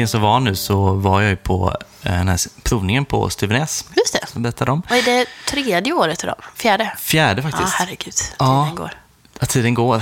[0.00, 3.84] helgen som var nu så var jag ju på eh, den här provningen på Stuvenäs.
[3.96, 4.26] Just det.
[4.26, 4.82] Som berättade om.
[4.88, 6.36] Vad är det tredje året idag?
[6.54, 6.92] Fjärde?
[6.98, 7.74] Fjärde Ja, faktiskt.
[7.74, 8.14] herregud.
[8.38, 8.62] Ja.
[8.64, 8.94] Tiden går.
[9.40, 9.98] Ja, tiden går.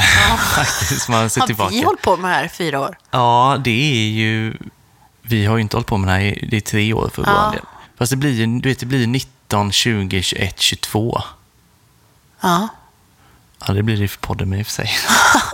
[0.54, 1.08] faktiskt.
[1.08, 1.70] Man ser Har tillbaka.
[1.70, 2.98] vi hållit på med det här i fyra år?
[3.10, 4.54] Ja, det är ju...
[5.22, 7.22] Vi har ju inte hållit på med det här i det är tre år för
[7.26, 7.44] Ja.
[7.46, 7.64] vår del.
[7.98, 11.22] Fast det blir ju du vet, det blir 19, 20, 21, 22.
[12.40, 12.68] Ja.
[13.66, 14.90] Ja, det blir det för podden med i och för sig.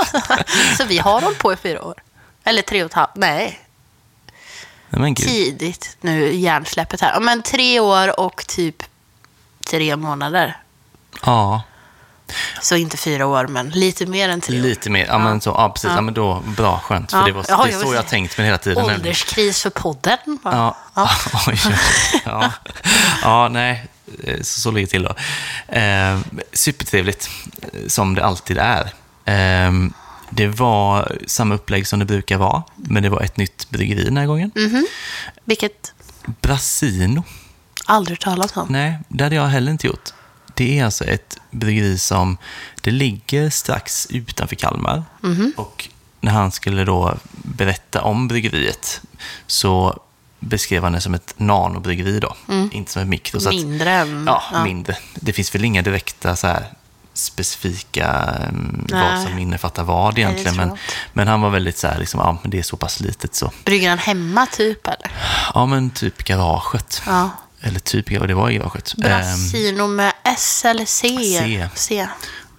[0.77, 1.95] Så vi har hållit på i fyra år?
[2.45, 3.11] Eller tre och ett halvt?
[3.17, 3.61] Nej,
[4.99, 7.13] Nej, tidigt nu hjärnsläppet här.
[7.13, 8.83] Ja, Men tre år och typ
[9.67, 10.57] tre månader.
[11.25, 11.63] Ja,
[12.63, 14.63] Så inte fyra år, men lite mer än tre år.
[14.63, 15.07] lite mer.
[15.07, 15.91] Ja, men så, ja precis.
[15.95, 16.01] Ja.
[16.01, 17.11] men då, bra, skönt.
[17.11, 17.25] För Ja.
[17.27, 18.85] det, var, Ja, det är så jag har tänkt mig hela tiden.
[18.85, 20.39] Ålderskris för podden.
[20.45, 20.77] Ja.
[20.95, 21.11] Ja.
[22.25, 22.53] Ja.
[23.23, 23.87] ja, nej,
[24.25, 25.15] eh, så, så ligger det till då.
[25.79, 26.19] Eh,
[26.53, 27.31] supertrevligt,
[27.63, 28.85] eh, som det alltid är.
[29.25, 29.73] Eh,
[30.37, 34.17] det var samma upplägg som det brukar vara, men det var ett nytt bryggeri den
[34.17, 34.51] här gången.
[34.57, 34.87] Mm.
[35.45, 35.93] Vilket
[36.41, 37.25] Brasino.
[37.85, 38.67] aldrig talat om.
[38.71, 40.11] Nej, det hade jag heller inte gjort.
[40.55, 42.39] Det är alltså ett bryggeri som,
[42.81, 45.03] det ligger strax utanför Kalmar.
[45.57, 45.89] Och
[46.21, 49.01] när han skulle då berätta om bryggeriet
[49.47, 50.01] så
[50.41, 52.37] beskrev han det som ett nanobryggeri då,
[52.73, 53.41] inte som ett mikro.
[53.41, 54.25] Så att- Mindre än...
[54.27, 54.97] Ja, mindre.
[55.15, 56.67] Det finns väl inga direkta så här
[57.15, 58.35] specifika
[58.91, 59.27] vad Nej.
[59.27, 60.55] som innefattar vad egentligen.
[60.57, 60.77] jag men,
[61.13, 63.51] men han var väldigt så här, liksom, ja, men det är så pass litet så.
[63.65, 65.11] Brygger han hemma typ eller?
[65.55, 67.03] Ja, men typ garaget.
[67.07, 67.31] Ja.
[67.61, 68.95] Eller typ, det var i garaget.
[68.95, 71.09] Ehm, Brasino med S eller C?
[71.19, 71.69] C.
[71.75, 72.09] C.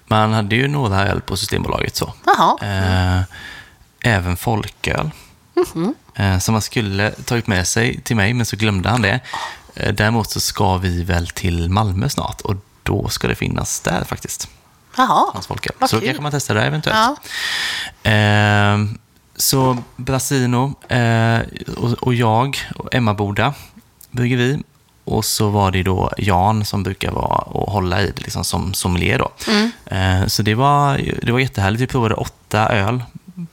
[0.08, 2.14] Man hade ju några öl på Systembolaget så.
[2.26, 2.58] Jaha.
[2.62, 3.22] Eh,
[4.12, 5.12] även folköl.
[5.56, 5.96] Mhm.
[6.16, 9.20] Eh, som man skulle tagit med sig till mig, men så glömde han det.
[9.94, 12.56] Däremot så ska vi väl till Malmö snart och
[12.86, 14.50] då ska det finnas där faktiskt.
[14.98, 15.32] Jaha.
[15.34, 15.50] Hans.
[15.50, 16.06] Vad Så kul.
[16.06, 17.20] kanske man testar det eventuellt.
[18.04, 18.12] Ja.
[18.12, 18.78] Eh,
[19.36, 21.40] så Brasino eh,
[21.78, 23.54] och, och jag och Emma Boda
[24.12, 24.60] bygger vi.
[25.04, 28.74] Och så var det då Jan som brukar vara och hålla i det liksom som
[28.74, 29.32] sommelier då.
[29.48, 29.72] Mm.
[29.86, 31.82] Eh, så det var, det var jättehärligt.
[31.82, 33.04] Vi provade åtta öl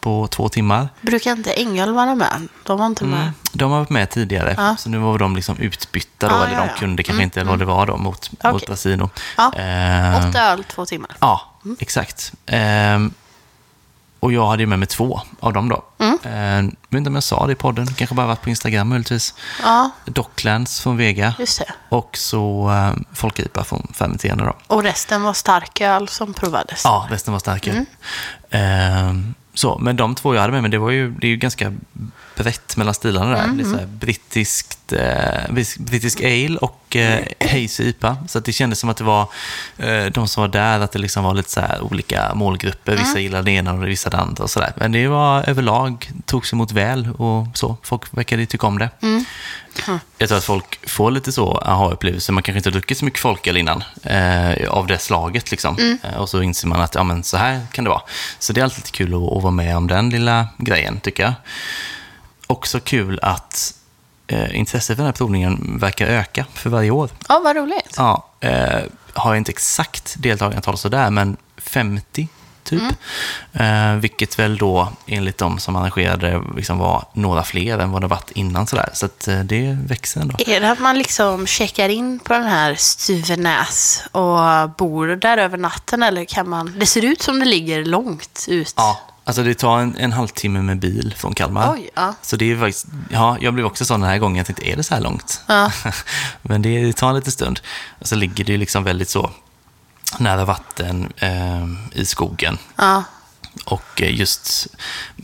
[0.00, 0.88] på två timmar.
[1.00, 2.48] Brukar inte Engel vara med?
[2.64, 3.20] De var inte med.
[3.20, 3.32] Mm.
[3.52, 4.76] De har varit med tidigare, Ja.
[4.78, 6.74] så nu var de liksom utbytta då, Ja, eller ja, de ja.
[6.78, 8.52] kunde kanske inte, eller vad det var då, mot, Okej.
[8.52, 9.10] mot Brasino.
[9.36, 9.52] Ja.
[9.54, 11.10] Eh, Åtta öl, två timmar.
[11.20, 12.32] Ja, exakt.
[12.46, 13.12] Ehm,
[14.20, 15.84] och jag hade ju med mig två av dem då.
[15.98, 16.18] Mm.
[16.22, 19.34] Jag vet inte om jag sa det i podden, kanske bara varit på Instagram möjligtvis.
[19.62, 21.72] Ja, Docklands från Vega just det.
[21.88, 24.54] och så um, Folkipa från Fermenterande då.
[24.66, 26.80] Och resten var starköl som provades.
[26.84, 27.74] Ja, resten var starkare.
[27.74, 27.86] Mm.
[28.50, 31.36] Ehm, så, men de två jag hade med mig, det, var ju, det är ju
[31.36, 31.72] ganska
[32.36, 33.44] brett mellan stilarna där.
[33.44, 38.16] Mm, Det är så här brittiskt, eh, brittisk ale och eh, hazy IPA.
[38.28, 39.28] Så att det kändes som att det var
[39.78, 42.92] eh, de som var där, att det liksom var lite så olika målgrupper.
[42.96, 43.22] Vissa Mm.
[43.22, 44.72] gillade det ena och vissa det andra och sådär.
[44.76, 47.76] Men det var överlag, togs emot väl och så.
[47.82, 48.90] Folk verkade tycka om det.
[49.02, 49.24] Mm.
[50.18, 52.32] Jag tror att folk får lite så aha-upplevelser.
[52.32, 55.50] Man kanske inte har druckit så mycket folköl innan eh, av det slaget.
[55.50, 55.78] Liksom.
[55.78, 55.98] Mm.
[56.02, 58.02] Eh, och så inser man att ja, men så här kan det vara.
[58.38, 61.32] Så det är alltid kul att, att vara med om den lilla grejen, tycker jag.
[62.52, 63.74] Också kul att
[64.26, 67.10] eh, intresset för den här provningen verkar öka för varje år.
[67.28, 67.94] Ja, vad roligt.
[67.96, 68.80] Ja, eh,
[69.12, 72.28] har jag inte exakt deltagarantal sådär, men 50
[72.64, 72.82] typ.
[73.52, 78.06] Eh, vilket väl då enligt de som arrangerade liksom var några fler än vad det
[78.06, 78.66] varit innan.
[78.66, 78.90] Sådär.
[78.92, 80.36] Så att, eh, det växer ändå.
[80.38, 85.58] Är det att man liksom checkar in på den här Stuvenäs och bor där över
[85.58, 86.74] natten eller kan man...
[86.78, 88.74] Det ser ut som det ligger långt ut.
[88.76, 91.72] Ja, alltså det tar en, en halvtimme med bil från Kalmar.
[91.74, 92.14] Oj, ja.
[92.22, 94.76] Så det är faktiskt, ja, jag blev också sån den här gången, jag tänkte, är
[94.76, 95.40] det så här långt?
[95.46, 95.72] Ja.
[96.42, 97.60] Men det, det tar en liten stund.
[97.98, 99.30] Och så ligger det liksom väldigt så
[100.18, 101.66] nära vatten eh,
[102.00, 102.58] i skogen.
[102.76, 103.04] Ja.
[103.64, 104.66] Och eh, just,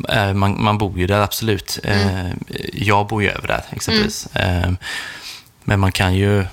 [0.08, 1.78] eh, man, man bor ju där absolut.
[1.84, 2.26] Mm.
[2.26, 2.32] Eh,
[2.72, 4.26] Jag bor ju över där exempelvis.
[4.26, 4.70] Eh,
[5.64, 6.46] Men man kan ju,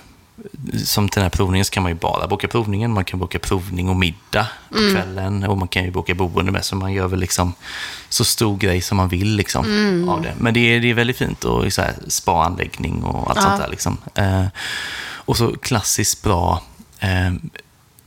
[0.85, 2.91] som till den här provningen så kan man ju bara boka provningen.
[2.93, 4.93] Man kan boka provning och middag på Mm.
[4.95, 5.43] kvällen.
[5.43, 6.65] Och man kan ju boka boende med.
[6.65, 7.53] Så man gör väl liksom
[8.09, 10.09] så stor grej som man vill liksom, Mm.
[10.09, 10.33] av det.
[10.37, 13.41] Men det är, det är väldigt fint och så här spa-anläggning och allt Ja.
[13.43, 13.69] sånt där.
[13.69, 13.97] Liksom.
[14.15, 14.45] Eh,
[15.27, 16.61] Och så klassiskt bra
[16.99, 17.33] eh,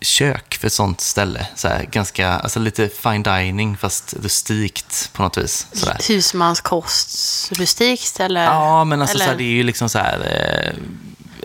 [0.00, 1.46] kök för ett sånt ställe.
[1.56, 5.66] Så här, ganska, alltså lite fine dining fast rustikt på något vis.
[5.72, 6.12] Så.
[6.12, 8.44] Husmanskost, rustikt eller?
[8.44, 9.24] Ja, men alltså, eller?
[9.24, 10.72] så här, det är ju liksom så här, eh,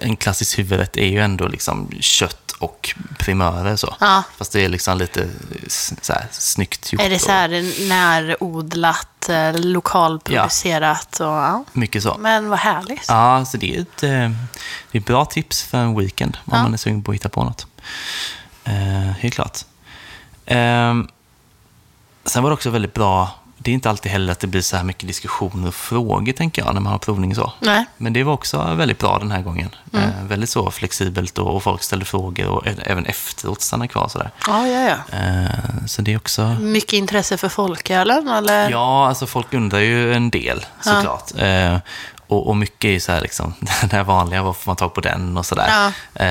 [0.03, 3.95] en klassisk huvudrätt är ju ändå liksom kött och primörer så.
[3.99, 4.23] Ja.
[4.37, 5.29] Fast det är liksom lite
[6.01, 7.01] så här, snyggt gjort.
[7.01, 7.49] Är det så här
[7.89, 11.19] närodlat, eh, lokalproducerat?
[11.19, 11.65] Och, ja.
[11.73, 12.17] Mycket så.
[12.19, 13.05] Men vad härligt.
[13.07, 14.09] Ja, så det är ett, eh,
[14.91, 16.63] det är ett bra tips för en weekend om Ja.
[16.63, 17.67] man är sugen på att hitta på något.
[18.63, 18.73] Eh,
[19.19, 19.57] helt klart.
[20.45, 20.93] Eh,
[22.25, 24.77] sen var det också väldigt bra det är inte alltid heller att det blir så
[24.77, 27.53] här mycket diskussioner och frågor, tänker jag, när man har provning så.
[27.59, 27.85] Nej.
[27.97, 29.69] Men det var också väldigt bra den här gången.
[29.93, 34.31] Eh, väldigt så flexibelt och, och folk ställde frågor och även efteråt stannade kvar sådär.
[34.47, 35.17] Ja, ja, ja.
[35.17, 36.45] Eh, så det är också...
[36.59, 38.69] Mycket intresse för folkölen, eller?
[38.69, 41.31] Ja, alltså folk undrar ju en del såklart.
[41.37, 41.77] Eh,
[42.27, 44.93] och, och mycket är ju så här liksom, det här vanliga, var får man tag
[44.93, 45.91] på den och sådär.
[46.13, 46.23] Ja.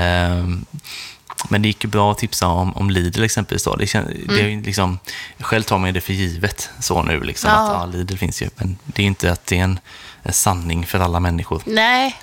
[1.44, 3.65] Eh, men det gick ju bra att tipsa om, om Lidl exempelvis.
[3.65, 3.77] Då.
[3.77, 4.99] Det kän, det är ju liksom,
[5.41, 7.62] själv tar man det för givet så nu, liksom, Mm.
[7.62, 7.71] Ja.
[7.71, 8.50] att ja, Lidl finns ju.
[8.56, 9.79] Men det är inte att det är en,
[10.23, 11.62] en sanning för alla människor.
[11.67, 12.17] Nej.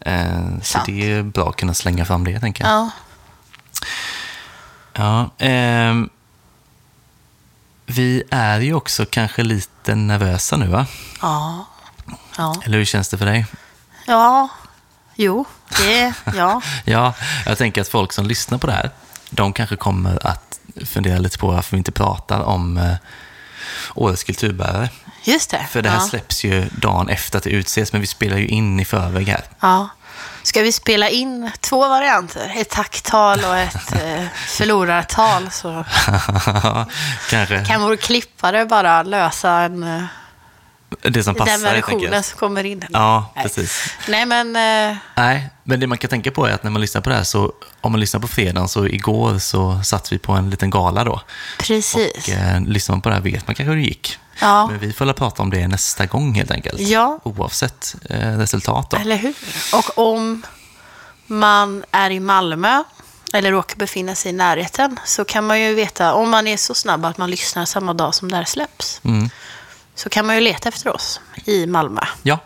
[0.00, 2.72] Eh, så det är bra att kunna slänga fram det, tänker jag.
[2.72, 2.90] Ja.
[4.92, 6.08] Ja, ehm,
[7.86, 10.86] vi är ju också kanske lite nervösa nu, va?
[11.22, 11.66] Ja.
[12.38, 12.54] Ja.
[12.64, 13.46] Eller hur känns det för dig?
[14.06, 14.48] Ja.
[15.20, 15.44] Jo,
[15.78, 16.14] det...
[16.36, 16.62] Ja.
[16.84, 17.14] Ja,
[17.46, 18.90] jag tänker att folk som lyssnar på det här,
[19.30, 22.94] de kanske kommer att fundera lite på varför vi inte pratar om eh,
[23.94, 24.90] Årets kulturbärare.
[25.24, 25.66] Just det.
[25.70, 26.08] För det här ja.
[26.08, 29.44] släpps ju dagen efter att det utses, men vi spelar ju in i förväg här.
[29.60, 29.88] Ja.
[30.42, 32.52] Ska vi spela in två varianter?
[32.56, 35.50] Ett tacktal och ett eh, förlorartal.
[35.50, 35.84] Så
[37.30, 40.04] kanske kan vår klippare bara lösa en, eh,
[41.02, 42.84] det som passar den versionen som kommer in.
[42.90, 43.44] Ja, Nej.
[43.44, 43.94] precis.
[44.08, 44.56] Nej, men...
[44.56, 47.16] Eh, Nej, men det man kan tänka på är att när man lyssnar på det
[47.16, 50.70] här, så om man lyssnar på fredagen, så igår så satt vi på en liten
[50.70, 51.20] gala då.
[51.58, 51.94] precis.
[51.94, 54.18] Och eh, lyssnar man på det här vet man kanske hur det gick.
[54.40, 54.66] Ja.
[54.66, 56.80] Men vi får prata om det nästa gång helt enkelt.
[56.80, 57.18] Ja.
[57.22, 58.96] Oavsett eh, resultat då.
[58.96, 59.34] Eller hur?
[59.72, 60.42] Och om
[61.26, 62.82] man är i Malmö
[63.32, 66.74] eller råkar befinna sig i närheten så kan man ju veta, om man är så
[66.74, 69.30] snabb att man lyssnar samma dag som det här släpps, Mm.
[69.98, 72.38] Så kan man ju leta efter oss i Malmö Ja,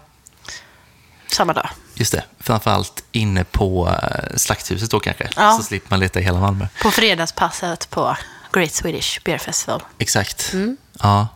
[1.27, 1.69] samma dag.
[1.95, 2.25] just det.
[2.41, 5.29] Framförallt inne på eh, Slakthuset då kanske.
[5.37, 5.53] Ja.
[5.57, 6.67] Så slipper man leta i hela Malmö.
[6.83, 8.17] På fredagspasset på
[8.53, 9.83] Great Swedish Beer Festival.
[9.99, 10.53] Exakt.
[10.53, 10.77] Mm.
[11.03, 11.29] Ja.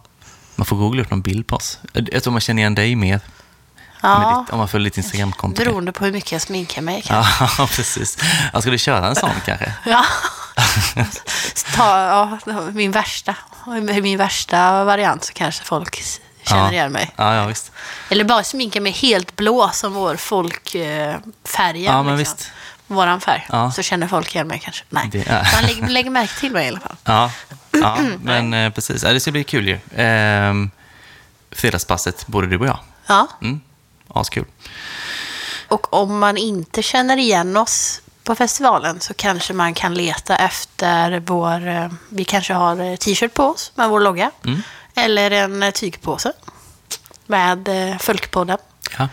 [0.54, 1.78] Man får googla upp någon bild på oss.
[1.92, 3.20] Jag tror man känner igen dig mer.
[4.10, 5.62] Ja, ditt, om man följer ditt Instagramkonto.
[5.64, 7.02] beroende på hur mycket jag sminkar mig.
[7.06, 7.44] kanske.
[7.58, 8.18] Ja, precis.
[8.52, 9.72] Jag skulle köra en sån kanske.
[9.84, 10.04] Ja.
[11.76, 12.38] Ta, ja,
[12.72, 13.34] min värsta.
[14.02, 16.02] Min värsta variant så kanske folk
[16.46, 16.72] känner ja.
[16.72, 17.10] igen mig.
[17.16, 17.72] Ja, ja visst.
[18.08, 21.84] Eller bara sminka mig helt blå som vår folkfärg.
[21.84, 22.50] Ja, men visst.
[22.86, 23.46] Våran färg.
[23.50, 23.70] Ja.
[23.72, 24.84] Så känner folk igen mig kanske.
[24.88, 26.96] Nej, Det är- man lägger, lägger märke till mig i alla fall.
[27.04, 27.30] Ja,
[27.72, 29.02] ja men eh, precis.
[29.02, 29.78] Ja, det ska bli kul ju.
[29.96, 30.70] Ehm,
[31.50, 32.78] fredagspasset, både du och jag.
[33.06, 33.26] Ja.
[33.42, 33.60] Mm.
[34.16, 34.44] Askul.
[35.68, 41.20] Och om man inte känner igen oss på festivalen så kanske man kan leta efter
[41.26, 41.68] vår...
[41.68, 44.30] eh, Vi kanske har eh, t-shirt på oss med vår logga.
[44.44, 44.62] Mm.
[44.94, 46.32] Eller en eh, tygpåse
[47.26, 47.68] med
[48.00, 48.58] Folkpodden.
[48.98, 49.08] Ja.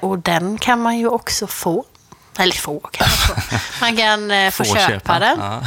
[0.00, 1.84] Och den kan man ju också få.
[2.38, 3.56] Eller få kan man få.
[3.80, 5.38] Man kan eh, få, köpa, den.
[5.40, 5.62] Ja.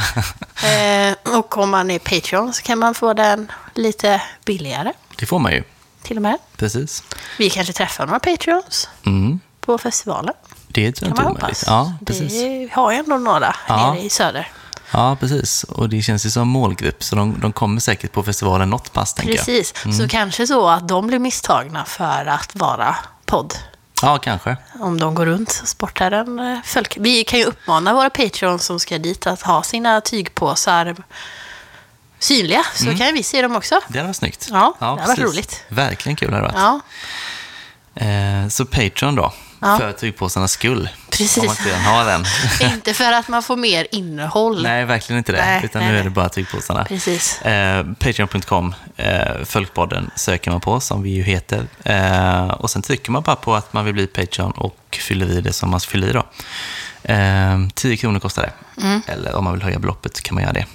[1.38, 5.52] Och om man är Patreon så kan man få den lite billigare Det får man
[5.52, 5.62] ju.
[6.04, 6.38] Till och med.
[6.56, 7.02] Precis.
[7.38, 9.40] Vi kanske träffar några Patreons Mm.
[9.60, 10.34] på festivalen.
[10.68, 11.58] Det tror jag Kan man inte omöjligt.
[11.58, 11.64] hoppas.
[11.66, 12.32] Ja, precis.
[12.32, 13.92] Det har ju ändå några Ja.
[13.92, 14.48] nere i söder.
[14.92, 15.64] Ja, precis.
[15.64, 19.14] Och det känns ju som målgrupp, så de, de kommer säkert på festivalen något pass,
[19.14, 19.46] tänker jag.
[19.46, 19.74] Precis.
[19.98, 23.54] Så kanske så att de blir misstagna för att vara podd.
[24.02, 24.56] Ja, kanske.
[24.80, 26.96] Om de går runt och sportar en eh, folk.
[27.00, 30.96] Vi kan ju uppmana våra Patreons som ska dit att ha sina tygpåsar
[32.24, 32.64] synliga.
[32.74, 32.98] Så Mm.
[32.98, 33.80] kan vi se dem också.
[33.88, 34.48] Det hade varit snyggt.
[34.50, 35.64] Ja, det hade varit roligt.
[35.68, 36.62] Verkligen kul hade det varit.
[36.62, 36.80] Ja,
[37.96, 39.78] Eh, så Patreon då, Ja.
[39.78, 40.88] för tygpåsarnas skull.
[41.10, 41.36] Precis.
[41.38, 42.24] Om man inte redan har den.
[42.72, 44.62] inte för att man får mer innehåll.
[44.62, 45.38] Nej, verkligen inte det.
[45.44, 46.84] Nej, utan nej, nu är det bara tygpåsarna.
[46.84, 47.42] Precis.
[47.42, 51.66] Eh, Patreon.com, eh, Folkpodden söker man på, som vi ju heter.
[51.84, 55.40] Eh, och sen trycker man bara på att man vill bli Patreon och fyller i
[55.40, 56.22] det som man fyller i då.
[57.12, 58.82] Eh, 10 kronor kostar det.
[58.82, 59.02] Mm.
[59.06, 60.66] Eller om man vill höja beloppet kan man göra det.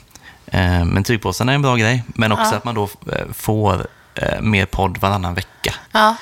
[0.52, 2.58] Eh, men tygpåsarna är en bra grej, men också Ja.
[2.58, 5.74] att man då eh, får eh, mer podd varannan vecka.
[5.92, 6.16] Ja,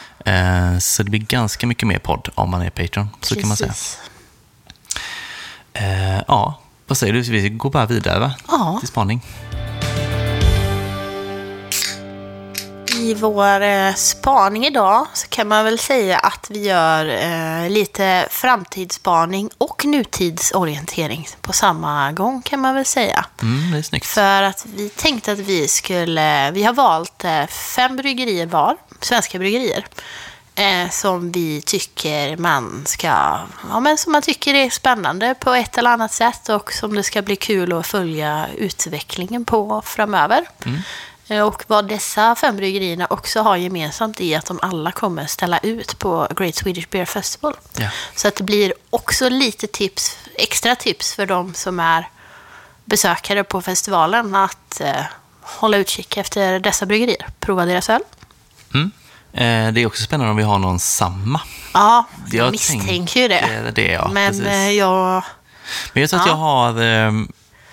[0.79, 3.67] så det blir ganska mycket mer podd om man är Patreon, så kan man säga.
[3.69, 3.99] precis.
[6.27, 7.21] Ja, vad säger du?
[7.21, 8.33] Vi går bara vidare va?
[8.47, 8.77] Ja.
[8.79, 9.21] till spaning.
[13.07, 18.27] I vår eh, spaning idag så kan man väl säga att vi gör eh, lite
[18.29, 23.25] framtidsspaning och nutidsorientering på samma gång kan man väl säga.
[23.41, 24.05] Mm, det är snyggt.
[24.05, 29.39] För att vi tänkte att vi skulle, vi har valt eh, fem bryggerier var, svenska
[29.39, 29.85] bryggerier.
[30.55, 33.07] Eh, som vi tycker man ska,
[33.69, 37.03] ja men som man tycker är spännande på ett eller annat sätt och som det
[37.03, 40.45] ska bli kul att följa utvecklingen på framöver.
[40.65, 40.71] Eh,
[41.29, 45.99] Och vad dessa fem bryggerierna också har gemensamt är att de alla kommer ställa ut
[45.99, 47.55] på Great Swedish Beer Festival.
[47.77, 47.89] Ja.
[48.15, 52.09] Så att det blir också lite tips, extra tips för de som är
[52.85, 55.01] besökare på festivalen att eh,
[55.41, 57.27] hålla utkik efter dessa bryggerier.
[57.39, 58.01] Prova deras öl.
[58.73, 58.91] Mm.
[59.33, 61.41] Eh, det är också spännande om vi har någon samma.
[61.73, 63.71] Ja, jag, Jag misstänker ju det.
[63.75, 64.47] det, ja, Men precis.
[64.47, 65.23] eh, jag...
[65.93, 66.31] Men jag tror att Ja.
[66.31, 67.11] jag har eh,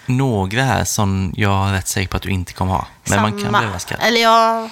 [0.06, 2.86] några här som jag är rätt säker på att du inte kommer ha.
[3.04, 3.98] Men man kan samma- bli överraskad.
[4.02, 4.70] Eller jag...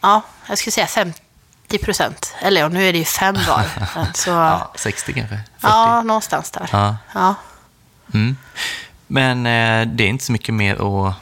[0.00, 2.34] Ja, jag skulle säga 50 procent.
[2.40, 3.62] Eller ja, nu är det ju fem var.
[4.14, 4.50] Så, ja.
[4.50, 5.40] Ja, 60 kanske?
[5.58, 6.06] 40?
[6.06, 6.68] någonstans där.
[6.72, 6.96] Ja.
[7.14, 7.34] Ja.
[8.14, 8.36] Mm.
[9.06, 11.14] Men eh, det är inte så mycket mer att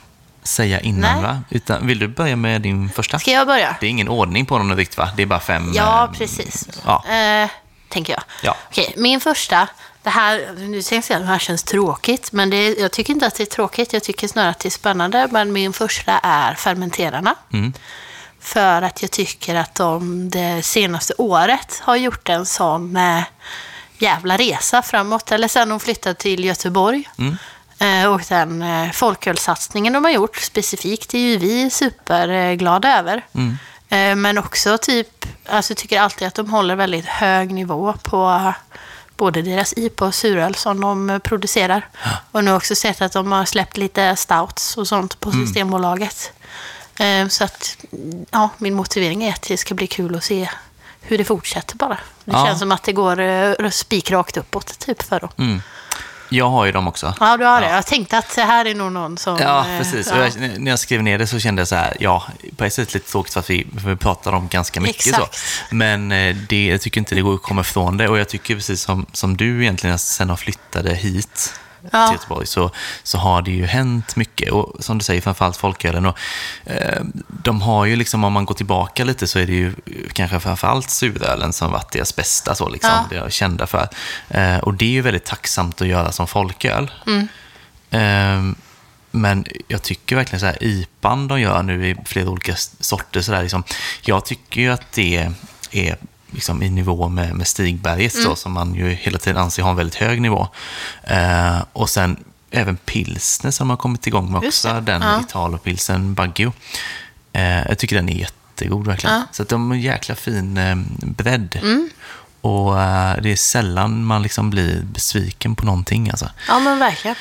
[0.42, 1.22] säga innan, Nej.
[1.22, 1.40] va?
[1.50, 3.18] Utan, vill du börja med din första?
[3.18, 3.76] Ska jag börja?
[3.80, 5.08] Det är ingen ordning på dem riktigt, va?
[5.16, 5.72] Det är bara fem...
[5.74, 6.68] Ja, eh, precis.
[6.86, 7.04] Ja.
[7.14, 7.50] Eh,
[7.88, 8.22] tänker jag.
[8.42, 8.56] Ja.
[8.68, 9.68] Okej, min första.
[10.02, 13.26] Det här, nu tänkte jag att det här känns tråkigt, men det, jag tycker inte
[13.26, 13.92] att det är tråkigt.
[13.92, 15.28] Jag tycker snarare att det är spännande.
[15.30, 17.34] Men min första är fermenterarna.
[17.52, 17.72] Mm.
[18.40, 23.22] För att jag tycker att de det senaste året har gjort en sån eh,
[23.98, 25.32] jävla resa framåt.
[25.32, 27.08] Eller sen de flyttade till Göteborg.
[27.18, 27.36] Mm.
[27.78, 33.22] Eh, och den eh, folkölsatsningen de har gjort specifikt är ju vi superglada över.
[33.34, 33.58] Mm.
[33.88, 38.52] Eh, men också typ, alltså jag tycker alltid att de håller väldigt hög nivå på
[39.16, 41.88] både deras IPA och suröl som de eh, producerar.
[42.32, 45.30] Och nu har jag också sett att de har släppt lite stouts och sånt på
[45.30, 45.46] Mm.
[45.46, 46.32] Systembolaget.
[46.98, 47.76] Eh, Så att,
[48.30, 50.48] ja, min motivering är att det ska bli kul att se
[51.00, 51.98] hur det fortsätter bara.
[52.24, 52.46] Det Ja.
[52.46, 55.28] känns som att det går eh, spikrakt uppåt typ för dem.
[55.38, 55.62] Mm.
[56.32, 57.14] Jag har ju dem också.
[57.20, 57.68] Ja, du har det.
[57.68, 59.38] Jag tänkte att det här är nog någon som...
[59.40, 60.08] Ja, eh, precis.
[60.10, 60.18] ja.
[60.18, 62.94] Jag, när jag skrev ner det så kände jag så här, ja, på ett sätt
[62.94, 65.34] lite tråkigt för att vi, för vi pratar om ganska mycket Exakt.
[65.34, 65.74] så.
[65.74, 68.08] Men eh, det, jag tycker inte det går att komma ifrån det.
[68.08, 71.54] Och jag tycker precis som, som du egentligen, sen jag flyttade hit
[71.90, 72.06] Ja.
[72.06, 72.70] till Göteborg, så,
[73.02, 74.52] så har det ju hänt mycket.
[74.52, 76.06] Och som du säger, framförallt folkölen.
[76.06, 76.18] Och,
[76.64, 79.74] eh, de har ju liksom, om man går tillbaka lite, så är det ju
[80.12, 82.90] kanske framförallt surölen som varit deras bästa, så liksom.
[82.90, 83.06] Ja.
[83.10, 83.88] Det är jag kända för.
[84.28, 86.90] Eh, och det är ju väldigt tacksamt att göra som folköl.
[87.90, 88.54] Ehm,
[89.10, 93.32] men jag tycker verkligen så här, IPAn de gör nu i flera olika sorter, så
[93.32, 93.64] där, liksom,
[94.02, 95.32] jag tycker ju att det
[95.72, 95.96] är
[96.32, 98.28] liksom i nivå med, med Stigberget, Mm.
[98.28, 100.48] då, som man ju hela tiden anser ha en väldigt hög nivå.
[101.02, 105.20] Eh, och sen även pilsner som har kommit igång med också, den ja.
[105.20, 106.52] Italopilsen Baggio.
[107.32, 109.16] Eh, jag tycker den är jättegod verkligen.
[109.16, 109.22] Ja.
[109.32, 111.58] Så att de har en jäkla fin eh, bredd.
[111.62, 111.90] Mm.
[112.40, 116.10] Och eh, det är sällan man liksom blir besviken på någonting.
[116.10, 116.30] Alltså.
[116.48, 117.16] ja, men verkligen.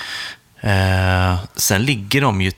[0.61, 2.51] Eh, sen ligger de ju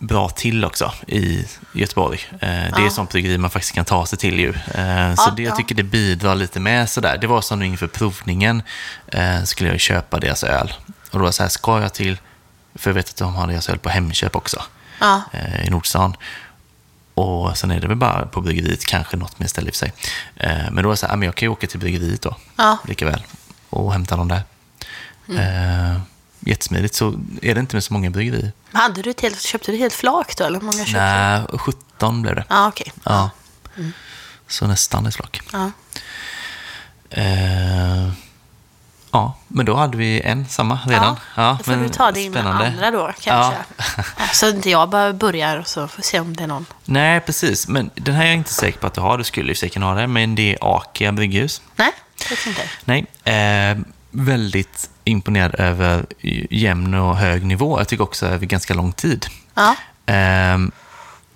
[0.00, 2.20] bra till också i Göteborg.
[2.32, 4.48] Eh, det är ett sånt bryggeri man faktiskt kan ta sig till ju.
[4.48, 5.56] Eh, så Ja, det, jag ja.
[5.56, 7.18] tycker det bidrar lite med sådär.
[7.20, 8.62] Det var som nu inför provningen
[9.06, 10.72] eh, skulle jag köpa deras öl.
[10.86, 12.18] Och då var det så här, ska jag till,
[12.74, 14.62] för jag vet att de har deras öl på Hemköp också,
[15.00, 15.22] Ja.
[15.64, 16.16] i Nordstan.
[17.14, 19.78] Och sen är det väl bara på bryggeriet, kanske något mer ställe i och för
[19.78, 19.92] sig.
[20.70, 22.78] Men då var det så här, ja, jag kan ju åka till bryggeriet då, Ja.
[22.88, 23.22] lika väl,
[23.70, 24.42] och hämta dem där.
[25.28, 26.00] Mm.
[26.40, 28.52] Jättesmidigt, så är det inte med så många bryggerier.
[28.72, 30.44] Hade du ett helt, köpte du ett helt flak då?
[30.44, 31.46] Eller många köpte?
[31.52, 32.44] Nej, 17 blev det.
[32.48, 32.92] Ja, okej.
[33.04, 33.30] Ja.
[34.48, 35.40] Så nästan ett flak.
[35.52, 35.70] Ja.
[37.10, 38.08] Eh,
[39.10, 41.16] ja, men då hade vi en samma redan.
[41.36, 42.66] Ja, då får men du ta din spännande.
[42.66, 43.58] andra då, kanske.
[43.96, 44.02] Ja.
[44.32, 46.66] Så inte jag bara börjar och så får se om det är någon.
[46.84, 47.68] Nej, precis.
[47.68, 49.18] Men den här är jag inte säker på att du har.
[49.18, 51.62] Du skulle sig kunna ha det, men det är Akia brygghus.
[51.76, 51.92] Nej,
[52.30, 52.62] vet inte.
[52.84, 53.78] Nej, eh,
[54.10, 56.06] väldigt imponerad över
[56.50, 57.80] jämn och hög nivå.
[57.80, 59.26] Jag tycker också över ganska lång tid.
[59.54, 59.76] Ja.
[60.06, 60.70] Ehm,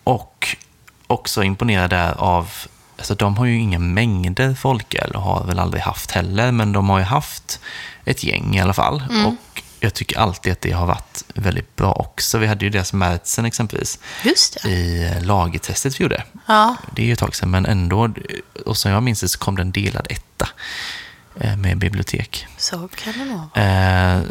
[0.04, 0.56] och
[1.06, 2.50] också imponerad där av,
[2.96, 6.88] alltså de har ju inga mängder folköl och har väl aldrig haft heller, men de
[6.88, 7.60] har ju haft
[8.04, 9.02] ett gäng i alla fall.
[9.26, 12.38] Och jag tycker alltid att det har varit väldigt bra också.
[12.38, 13.98] Vi hade ju deras Märtsen exempelvis
[14.64, 16.24] i lagertestet vi gjorde.
[16.46, 16.76] Ja.
[16.92, 18.14] Det är ju ett tag sedan, men ändå,
[18.66, 20.48] och som jag minns det så kom den delad etta
[21.58, 22.46] med bibliotek.
[22.56, 23.66] Så kan det vara.
[24.16, 24.22] Eh,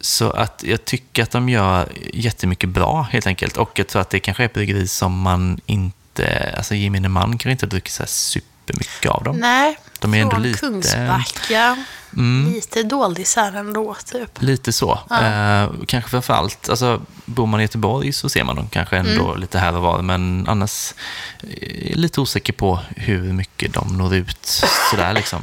[0.00, 3.56] Så att jag tycker att de gör jättemycket bra helt enkelt.
[3.56, 7.50] Och jag tror att det kanske är bryggeri som man inte, alltså gemene man kanske
[7.50, 9.36] inte druckit så här supermycket av dem.
[9.36, 11.84] Nej, De är ändå från lite- Kungsbacka.
[12.16, 12.52] Mm.
[12.52, 14.42] Lite doldisar ändå, typ.
[14.42, 14.92] Lite så.
[15.10, 19.28] Eh, kanske framför allt, alltså bor man i Göteborg så ser man dem kanske ändå
[19.28, 19.40] Mm.
[19.40, 20.02] lite här och var.
[20.02, 20.94] Men annars
[21.42, 24.46] är jag lite osäker på hur mycket de når ut
[24.90, 25.42] sådär liksom.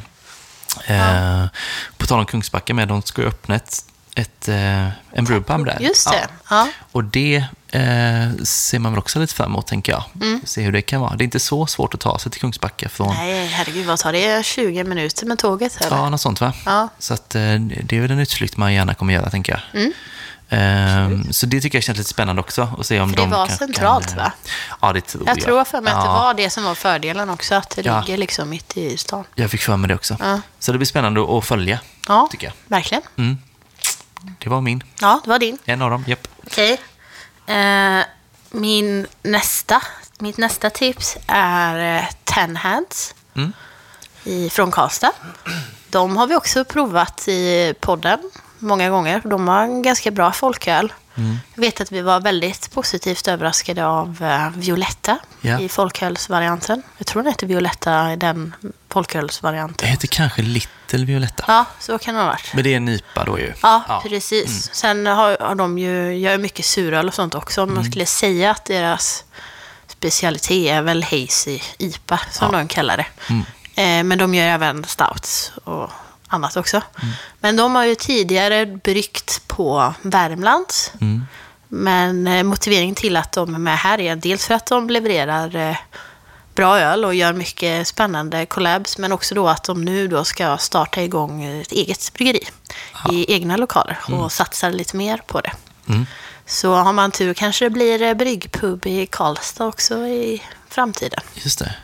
[0.86, 1.46] Eh,
[1.98, 3.86] på tal om Kungsbacka med, de ska ju öppna ett,
[4.16, 5.78] ett, eh, en brewpub där.
[5.80, 6.28] Just det.
[6.50, 6.56] Ja.
[6.56, 6.68] Ja.
[6.92, 10.04] Och det eh, ser man väl också lite fram emot, tänker jag.
[10.44, 11.16] Se hur det kan vara.
[11.16, 13.08] Det är inte så svårt att ta sig till Kungsbacka från...
[13.16, 14.46] Nej, herregud, vad tar det?
[14.46, 15.82] 20 minuter med tåget?
[15.82, 15.98] Eller?
[15.98, 16.54] Ja, något sånt va?
[16.66, 16.90] Ja.
[17.00, 19.82] Så att, eh, det är väl en utflykt man gärna kommer göra, tänker jag.
[19.82, 19.94] Mm.
[20.54, 22.70] Ehm, så det tycker jag känns lite spännande också.
[22.80, 24.32] Att se om För det de var centralt, kan, va?
[24.82, 25.38] Ja, det tror jag.
[25.38, 27.86] Jag tror för mig att det Ja, var det som var fördelen också, att det
[27.86, 28.00] Ja.
[28.02, 29.24] ligger liksom mitt i stan.
[29.36, 30.18] Jag fick för mig det också.
[30.20, 30.42] Ja.
[30.60, 32.54] Så det blir spännande att följa, Ja, tycker jag.
[32.68, 33.04] verkligen.
[33.18, 33.38] Mm.
[34.40, 34.84] Det var min.
[35.02, 35.58] Ja, det var din.
[35.66, 36.28] En av dem, japp.
[36.46, 36.82] Okej.
[37.48, 38.04] Eh,
[38.52, 39.82] min nästa,
[40.20, 43.54] mitt nästa tips är ett Ten Hands Mm.
[44.24, 45.12] i, från Karlstad.
[45.90, 48.20] De har vi också provat i podden
[48.62, 49.22] många gånger.
[49.26, 50.94] De har en ganska bra folköl.
[51.16, 51.38] Mm.
[51.56, 55.60] Jag vet att vi var väldigt positivt överraskade av eh, Violetta Ja.
[55.60, 56.84] i folkölsvarianten.
[56.98, 59.88] Jag tror den heter Violetta i den Det folkölsvarianten.
[59.90, 61.44] heter kanske Little Violetta.
[61.48, 62.54] Ja, så kan det ha varit.
[62.54, 63.54] Men det är en IPA då ju.
[63.62, 64.46] Ja, precis.
[64.46, 64.62] Mm.
[65.06, 67.62] Sen har, har de ju, gör mycket suröl och sånt också.
[67.62, 67.76] Om Mm.
[67.82, 69.24] man skulle säga att deras
[69.88, 72.48] specialitet är väl hazy IPA, som Ja.
[72.50, 72.68] Mm.
[72.68, 73.06] de kallar det.
[73.82, 75.90] Eh, men de gör även stouts och
[76.34, 76.78] annat också.
[76.78, 77.14] Mm.
[77.40, 80.92] Men de har ju tidigare bryggt på Värmlands.
[81.02, 81.26] Mm.
[81.68, 85.56] Men eh, motiveringen till att de är med här är dels för att de levererar
[85.56, 85.78] eh,
[86.56, 90.58] bra öl och gör mycket spännande collabs, men också då att de nu då ska
[90.58, 92.48] starta igång ett eget bryggeri
[93.12, 95.52] i egna lokaler och satsar lite mer på det.
[95.90, 96.06] Mm.
[96.46, 101.22] Så har man tur kanske det blir eh, bryggpub i Karlstad också i framtiden.
[101.34, 101.76] Just det.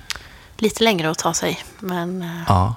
[0.57, 2.75] Lite längre att ta sig, men Ja.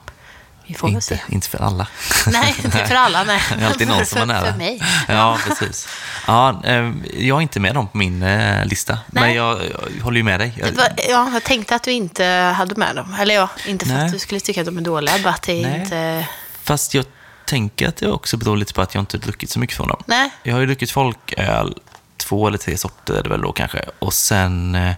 [0.70, 1.14] Vi får väl se.
[1.14, 1.86] Inte, inte för alla.
[2.26, 3.24] Nej, inte för alla.
[3.24, 3.42] Nej.
[3.58, 4.46] Det är alltid någon som är nära.
[4.52, 4.82] För mig.
[5.08, 5.88] Ja, precis.
[6.26, 9.34] Ja, eh, jag är inte med dem på min eh, lista, men Nej.
[9.36, 9.58] jag,
[9.98, 10.72] jag håller ju med dig.
[10.76, 12.24] Var- Ja, jag tänkte att du inte
[12.56, 13.14] hade med dem.
[13.20, 14.06] Eller ja, inte för Nej.
[14.06, 15.80] att du skulle tycka att de är dåliga, bara att det Nej.
[15.80, 16.26] inte...
[16.62, 17.04] Fast jag
[17.46, 20.02] tänker att det också beror lite på att jag inte druckit så mycket från dem.
[20.06, 21.74] Nej, Jag har ju druckit folköl,
[22.16, 23.84] två eller tre sorter är det väl då kanske.
[23.98, 24.92] Och sen, eh,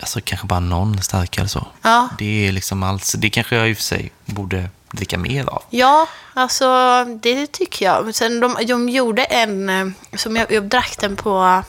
[0.00, 1.66] alltså kanske bara någon starkare så.
[1.82, 2.08] Ja.
[2.18, 5.62] Det är liksom alls, det kanske jag i och för sig borde dricka mer av.
[5.70, 8.04] Ja, alltså det tycker jag.
[8.04, 11.62] Men Sen de, de gjorde en, eh, som jag, jag drack den på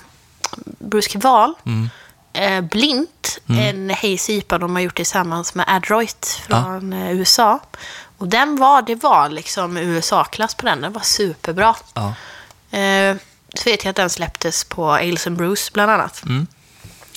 [0.79, 1.89] Bruce Keval, Mm.
[2.33, 7.59] eh, blint, en Hazy IPA de har gjort tillsammans med Adroit från eh, USA.
[8.17, 11.75] Och den var, det var liksom USA-klass på den, den var superbra.
[11.93, 12.13] Ja.
[12.79, 13.15] Eh,
[13.53, 16.23] så vet jag att den släpptes på Ales Bruce bland annat.
[16.25, 16.47] Mm.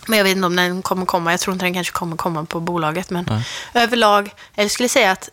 [0.06, 1.30] Men jag vet inte om den kommer komma.
[1.30, 3.10] Jag tror inte den kanske kommer komma på bolaget.
[3.10, 3.42] Men
[3.74, 5.28] överlag, jag skulle säga att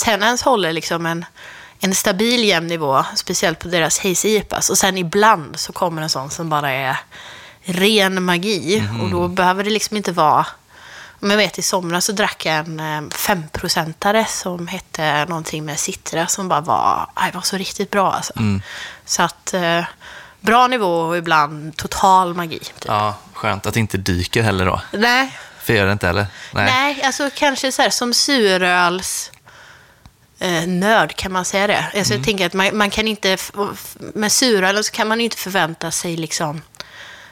[0.00, 1.24] Tenance håller liksom en,
[1.80, 3.04] en stabil jämn nivå.
[3.14, 4.70] Speciellt på deras Hazy IPAs.
[4.70, 6.96] Och sen ibland så kommer en sån som bara är
[7.62, 8.88] ren magi.
[9.02, 10.46] Och då behöver det liksom inte vara...
[11.20, 15.78] Om jag vet i somras så drack jag en eh, femprocentare som hette någonting med
[15.78, 18.32] citra som bara var, aj, var så riktigt bra alltså.
[19.04, 19.84] Så att eh,
[20.40, 22.58] bra nivå och ibland total magi.
[22.58, 22.84] Typ.
[22.86, 24.80] ja, skönt att det inte dyker heller då.
[24.92, 26.26] Nej, För gör det inte heller?
[26.52, 27.02] Nej.
[27.02, 29.30] alltså kanske så här som suröls
[30.38, 31.86] eh, nörd, kan man säga det?
[31.96, 33.36] Alltså, Jag tänker att man, man kan inte,
[34.14, 36.62] med surölen så kan man inte förvänta sig liksom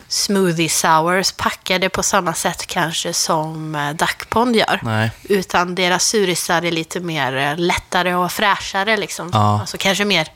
[0.08, 4.80] smoothie sours packade på samma sätt kanske som eh, Duckpond gör.
[4.82, 5.10] Nej.
[5.22, 9.30] Utan deras surisar är lite mer eh, lättare och fräschare liksom.
[9.32, 9.60] Ja.
[9.60, 10.28] Alltså kanske mer,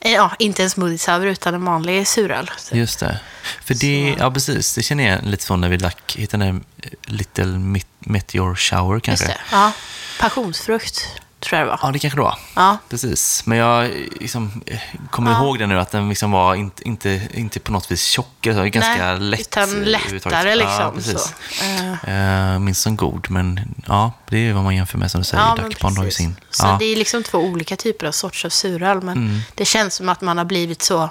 [0.00, 2.50] eh, ja, inte en smoothie sour utan en vanlig suröl.
[2.58, 3.18] Så- Just det.
[3.64, 6.60] För det, ja precis, det känner jag lite från när vi drack, hittade
[7.06, 9.24] Little Met- Meteor Shower kanske.
[9.26, 9.56] Just det.
[9.56, 9.72] Ja.
[10.20, 11.08] Passionsfrukt,
[11.44, 11.78] tror jag det var.
[11.82, 12.38] Ja, det kanske det var.
[12.54, 12.76] Ja.
[12.90, 14.62] Precis, men jag liksom,
[15.10, 15.38] kommer Ja.
[15.42, 18.64] ihåg det nu att den liksom var inte, inte, inte på något vis tjock, alltså,
[18.64, 19.40] ganska Nej, lätt.
[19.40, 20.74] utan lättare liksom.
[20.80, 21.34] Ja, precis.
[21.48, 22.10] Så.
[22.10, 25.42] Uh, minns som god, men ja, det är vad man jämför med som du säger.
[25.44, 26.36] Ja, men Duck Pond har ju sin.
[26.50, 26.68] Så Ja.
[26.68, 26.78] Mm.
[26.78, 30.20] det är liksom två olika typer av sorts av suröl, men det känns som att
[30.20, 31.08] man har blivit så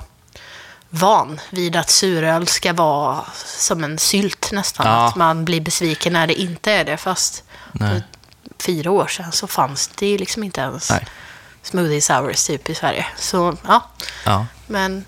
[0.90, 4.86] van vid att suröl ska vara som en sylt nästan.
[4.88, 5.08] Ja.
[5.08, 8.04] Att man blir besviken när det inte är det, fast Nej.
[8.66, 11.06] Fyra år sedan så fanns det ju liksom inte ens Nej.
[11.62, 13.06] smoothie sours typ i Sverige.
[13.18, 13.82] Så ja,
[14.26, 14.46] Ja.
[14.68, 15.06] men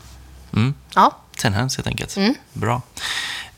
[0.53, 0.73] Mm.
[0.95, 1.17] ja.
[1.37, 2.17] Tenhans helt enkelt.
[2.17, 2.35] Mm.
[2.53, 2.81] Bra.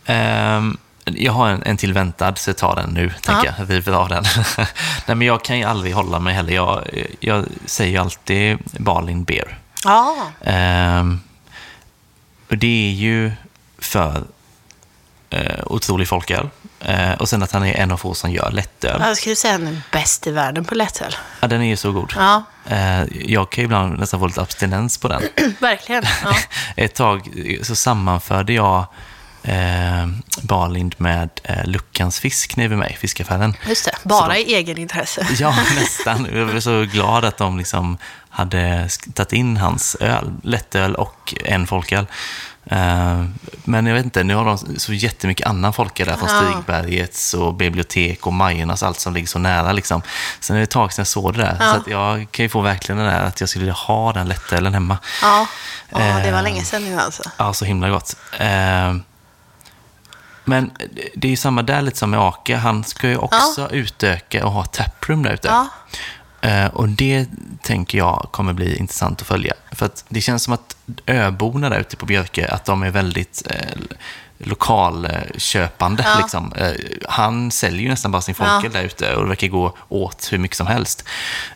[0.06, 3.70] Ehm, jag har en, en till väntad, så jag tar den nu, tänker jag.
[3.70, 4.24] River av den.
[5.06, 6.54] Nej, men jag kan ju aldrig hålla mig heller.
[6.54, 6.84] Jag,
[7.20, 9.60] jag säger ju alltid Balin Beer.
[9.84, 11.20] Ja, Ehm,
[12.50, 13.32] och det är ju
[13.80, 14.18] för
[15.34, 16.50] uh, otrolig folköl.
[16.82, 19.02] Eh, och sen att han är en av få som gör lättöl.
[19.02, 21.16] jag skulle säga den är bäst i världen på lättöl.
[21.40, 22.14] Ja, den är ju så god.
[22.16, 25.22] Ja, Eh, jag kan ju ibland nästan få lite abstinens på den.
[25.60, 26.04] verkligen.
[26.24, 26.36] Ja.
[26.76, 27.30] Ett tag
[27.64, 28.86] så sammanförde jag
[29.44, 30.08] eh,
[30.42, 33.56] Barlind med eh, Luckans fisk nere vid mig, fiskaffären.
[33.68, 35.28] Just det, bara i egen intresse.
[35.40, 36.28] Ja, nästan.
[36.34, 37.98] Jag var så glad att de liksom
[38.30, 42.06] hade tagit in hans öl, lättöl och en folköl.
[42.72, 43.24] Eh,
[43.64, 46.52] Men jag vet inte, nu har de så jättemycket annan folköl där från Ja.
[46.52, 50.02] Stigbergets och bibliotek och Majornas, allt som ligger så nära liksom.
[50.40, 51.58] Sen är det ett tag sedan jag såg det där.
[51.60, 51.74] Ja.
[51.74, 54.28] Så att jag kan ju få verkligen det där att jag skulle vilja ha den
[54.28, 54.98] lättölen hemma.
[55.22, 55.48] Ja,
[55.90, 57.24] ja det var Eh, länge sedan nu alltså.
[57.38, 58.16] Ja, så himla gott.
[58.40, 58.96] Eh,
[60.50, 60.72] Men
[61.16, 62.56] det är ju samma där lite som med Ake.
[62.56, 65.48] Han ska ju också utöka och ha taproom där ute.
[65.48, 65.68] Ja.
[66.42, 67.26] Eh, och det
[67.62, 69.54] tänker jag kommer bli intressant att följa.
[69.72, 73.48] För att det känns som att öborna där ute på Björke, att de är väldigt
[73.50, 73.98] eh,
[74.40, 76.04] lokalköpande.
[76.08, 76.20] Ja.
[76.22, 76.54] Liksom.
[76.54, 76.72] Eh,
[77.10, 80.38] Han säljer ju nästan bara sin folköl där ute och det verkar gå åt hur
[80.38, 81.04] mycket som helst.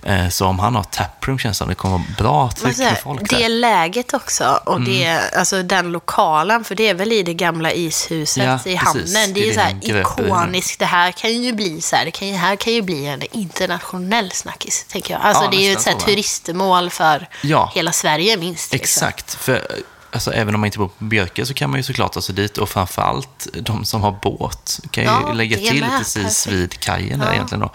[0.04, 2.98] Eh, Så om han har taproom känns det som det kommer vara bra tryck med
[3.04, 3.46] folk det där.
[3.46, 3.52] Mm.
[3.60, 8.44] läget också och det, alltså den lokalen, för det är väl i det gamla ishuset
[8.44, 8.82] Ja, i precis.
[8.82, 9.34] hamnen.
[9.34, 10.80] Det Det är är ju så här det ikoniskt.
[10.80, 14.32] Det här kan ju bli så här, det kan här kan ju bli en internationell
[14.32, 15.22] snackis, tänker jag.
[15.22, 17.72] Alltså Ja, det är ju ett så här, turistmål för Ja.
[17.76, 18.74] hela Sverige minst.
[18.74, 19.08] liksom.
[19.08, 19.67] Exakt, för
[20.12, 22.36] alltså, även om man inte bor på Björke så kan man ju såklart ta sig
[22.36, 25.89] dit och framförallt de som har båt kan ju Ja, lägga till med.
[26.00, 26.47] precis Perfekt.
[26.47, 27.34] vid kajen där Ja.
[27.34, 27.71] egentligen då.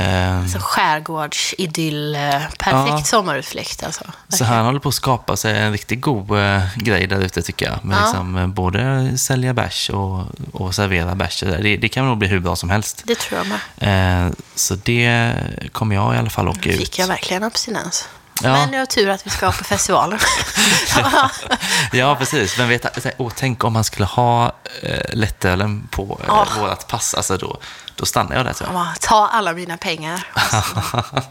[0.00, 2.16] Eh, Så skärgårdsidyll,
[2.58, 3.02] perfekt Ja.
[3.04, 4.04] sommarutflykt alltså.
[4.28, 7.66] Så han håller på att skapa sig en riktigt god eh, grej där ute tycker
[7.66, 7.84] jag.
[7.84, 8.00] Med Ja.
[8.04, 11.40] liksom, eh, både sälja bärs och, och servera bärs.
[11.40, 13.02] Det, det kan nog bli hur bra som helst.
[13.06, 13.46] Det tror jag
[13.78, 14.26] med.
[14.26, 15.34] Eh, så det
[15.72, 16.78] kommer jag i alla fall åka ut.
[16.78, 18.08] Fick jag verkligen abstinens.
[18.42, 18.52] Ja.
[18.52, 20.18] Men jag har tur att vi ska på festivalen.
[21.92, 22.58] Ja, precis.
[22.58, 26.46] Men vet, åh, tänk om man skulle ha eh, lättölen på eh, Ja.
[26.58, 27.14] vårt pass.
[27.14, 27.60] Alltså då,
[27.96, 28.80] då stannar jag där tror jag.
[28.80, 30.28] Ja, Ta alla mina pengar.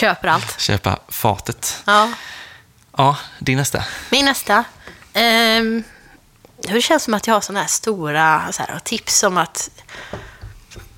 [0.00, 0.60] Köper allt.
[0.60, 1.82] Köpa fatet.
[1.84, 2.12] Ja.
[2.96, 3.84] Ja, din nästa.
[4.10, 4.64] Min nästa.
[5.12, 5.82] Ehm,
[6.62, 9.70] det känns som att jag har sådana här stora så här, tips om att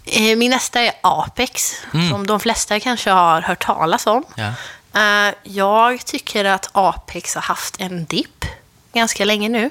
[0.04, 1.72] eh, min nästa är Apex,
[2.10, 4.24] som de flesta kanske har hört talas om.
[4.34, 4.52] Ja.
[4.96, 8.44] Eh, jag tycker att Apex har haft en dipp
[8.92, 9.70] ganska länge nu.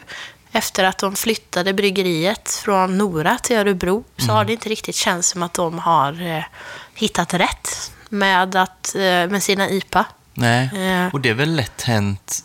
[0.51, 5.29] Efter att de flyttade bryggeriet från Nora till Örebro så har det inte riktigt känts
[5.29, 6.43] som att de har eh,
[6.93, 10.05] hittat rätt med, att, eh, med sina IPA.
[10.33, 10.69] Nej,
[11.13, 12.43] och det är väl lätt hänt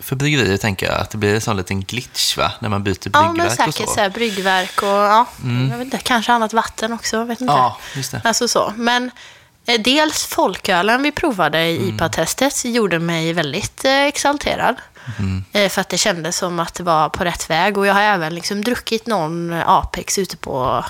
[0.00, 2.52] för bryggerier, tänker jag, att det blir en sån liten glitch, va?
[2.60, 3.94] När man byter Ja, men bryggverk och säkert så.
[3.94, 4.00] så.
[4.00, 5.26] här, bryggverk och ja,
[5.70, 7.24] jag vet inte, kanske annat vatten också.
[7.24, 7.52] Vet inte.
[7.52, 8.20] Ja, just det.
[8.24, 8.72] Alltså så.
[8.76, 9.10] Men
[9.76, 11.88] dels folkölen vi provade i Mm.
[11.94, 14.76] IPA-testet gjorde mig väldigt eh, exalterad.
[15.18, 15.44] Mm.
[15.52, 17.78] Eh, för att det kändes som att det var på rätt väg.
[17.78, 20.84] Och jag har även liksom druckit någon Apex ute på,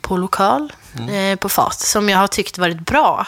[0.00, 1.08] på lokal, Mm.
[1.32, 3.26] eh, på fat, som jag har tyckt varit bra.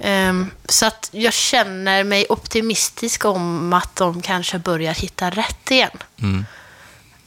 [0.00, 5.98] Ehm, så att jag känner mig optimistisk om att de kanske börjar hitta rätt igen.
[6.22, 6.44] Mm.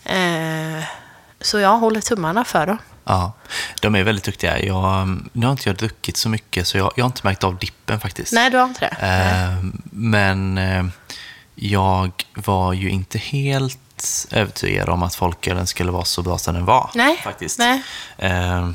[0.05, 0.83] Eh,
[1.41, 2.77] så jag håller tummarna för dem.
[3.03, 3.33] Ja,
[3.81, 4.59] de är väldigt duktiga.
[4.65, 7.57] Jag, nu har inte jag druckit så mycket, så jag, jag har inte märkt av
[7.57, 8.33] dippen faktiskt.
[8.33, 9.07] Nej, du har inte det?
[9.07, 10.85] Eh, men eh,
[11.55, 13.77] jag var ju inte helt
[14.31, 16.89] övertygad om att folkölen skulle vara så bra som den var.
[16.95, 17.59] Nej, Faktiskt.
[17.59, 17.81] nej.
[18.17, 18.69] Eh,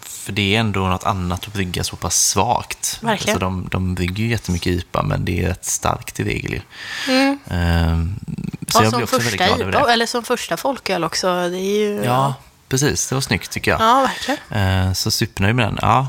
[0.00, 2.98] för det är ändå något annat att brygga så pass svagt.
[3.00, 3.34] Verkligen.
[3.34, 6.62] Alltså de, de brygger ju jättemycket IPA, men det är rätt starkt i regel.
[7.08, 7.38] Mm.
[7.46, 8.28] Eh,
[8.68, 9.92] så Och jag blir också väldigt glad över det.
[9.92, 11.26] eller som första folköl också.
[11.48, 12.02] Det är ju...
[12.04, 12.34] Ja,
[12.72, 13.08] precis.
[13.08, 13.80] Det var snyggt tycker jag.
[13.80, 14.86] Ja, verkligen.
[14.88, 15.78] Eh, Så supernöjd med den.
[15.82, 16.08] Ja.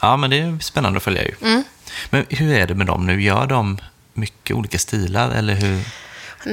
[0.00, 1.34] ja, men det är spännande att följa ju.
[1.42, 1.64] Mm.
[2.10, 3.22] Men hur är det med dem nu?
[3.22, 3.78] Gör de
[4.14, 5.84] mycket olika stilar eller hur?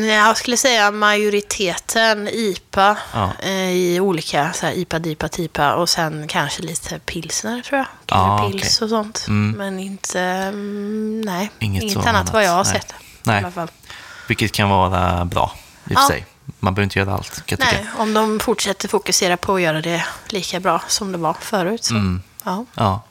[0.07, 3.31] Jag skulle säga majoriteten IPA Ja.
[3.43, 7.87] eh, i olika så här, IPA, DIPA, TIPA och sen kanske lite pilsner tror jag.
[8.07, 8.85] Ja, Kanske pils okej.
[8.85, 9.25] och sånt.
[9.27, 9.57] Mm.
[9.57, 12.33] Men inte, mm, nej, Inget inget, annat annat.
[12.33, 12.73] vad jag har Nej.
[12.73, 12.93] sett.
[13.23, 13.35] Nej.
[13.41, 13.71] I alla fall.
[14.27, 16.07] Vilket kan vara bra i och för Ja.
[16.07, 16.25] sig.
[16.59, 17.81] Man behöver inte göra allt, kan jag tycka.
[17.83, 21.83] Nej, om de fortsätter fokusera på att göra det lika bra som det var förut.
[21.83, 21.93] Så.
[21.93, 22.21] Mm.
[22.43, 22.65] Ja.
[22.75, 23.01] Ja.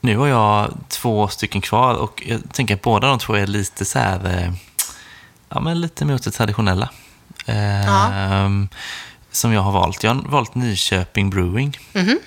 [0.00, 3.84] Nu har jag två stycken kvar och jag tänker att båda de två är lite
[3.84, 4.52] så här, eh,
[5.48, 6.88] ja men lite mot det traditionella.
[7.46, 8.50] Ja.
[9.30, 10.02] Som jag har valt.
[10.02, 11.78] Jag har valt Nyköping Brewing.
[11.92, 12.18] Mhm.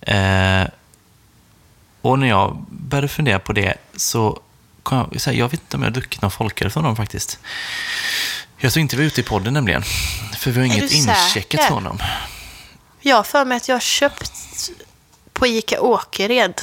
[0.00, 0.68] Eh,
[2.00, 4.40] och när jag började fundera på det så
[4.90, 7.38] jag, så här, jag vet inte om jag har druckit någon folköl från dem faktiskt.
[8.62, 9.82] Jag tror inte vi är ute i podden nämligen.
[10.38, 11.98] För vi har Är inget incheckat från dem.
[13.00, 14.32] Jag har för mig att jag har köpt
[15.32, 16.60] på Ica Åkered.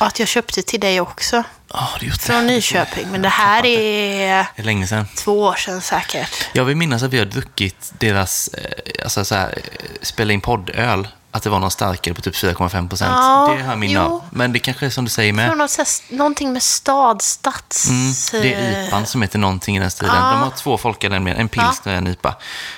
[0.00, 1.42] Och att jag köpte till dig också.
[1.72, 3.08] Ja, det Från Nyköping.
[3.10, 5.06] Men det här är Det är länge sedan.
[5.16, 6.48] två år sedan säkert.
[6.52, 10.40] Jag vill minnas att vi har druckit deras, eh, alltså så här, eh, spela in
[10.40, 11.08] poddöl.
[11.34, 13.10] Att det var någon starkare på typ 4,5 procent.
[13.14, 14.22] Ja, det har jag minne av.
[14.30, 15.58] Men det kanske är som du säger Jag tror med.
[15.58, 17.88] något, så här- någonting med stad, stads...
[17.90, 20.14] Mm, det är IPAn som heter någonting i den stilen.
[20.16, 20.30] Ja.
[20.30, 21.38] De har två folköl nämligen.
[21.40, 22.34] En pilsner och en IPA.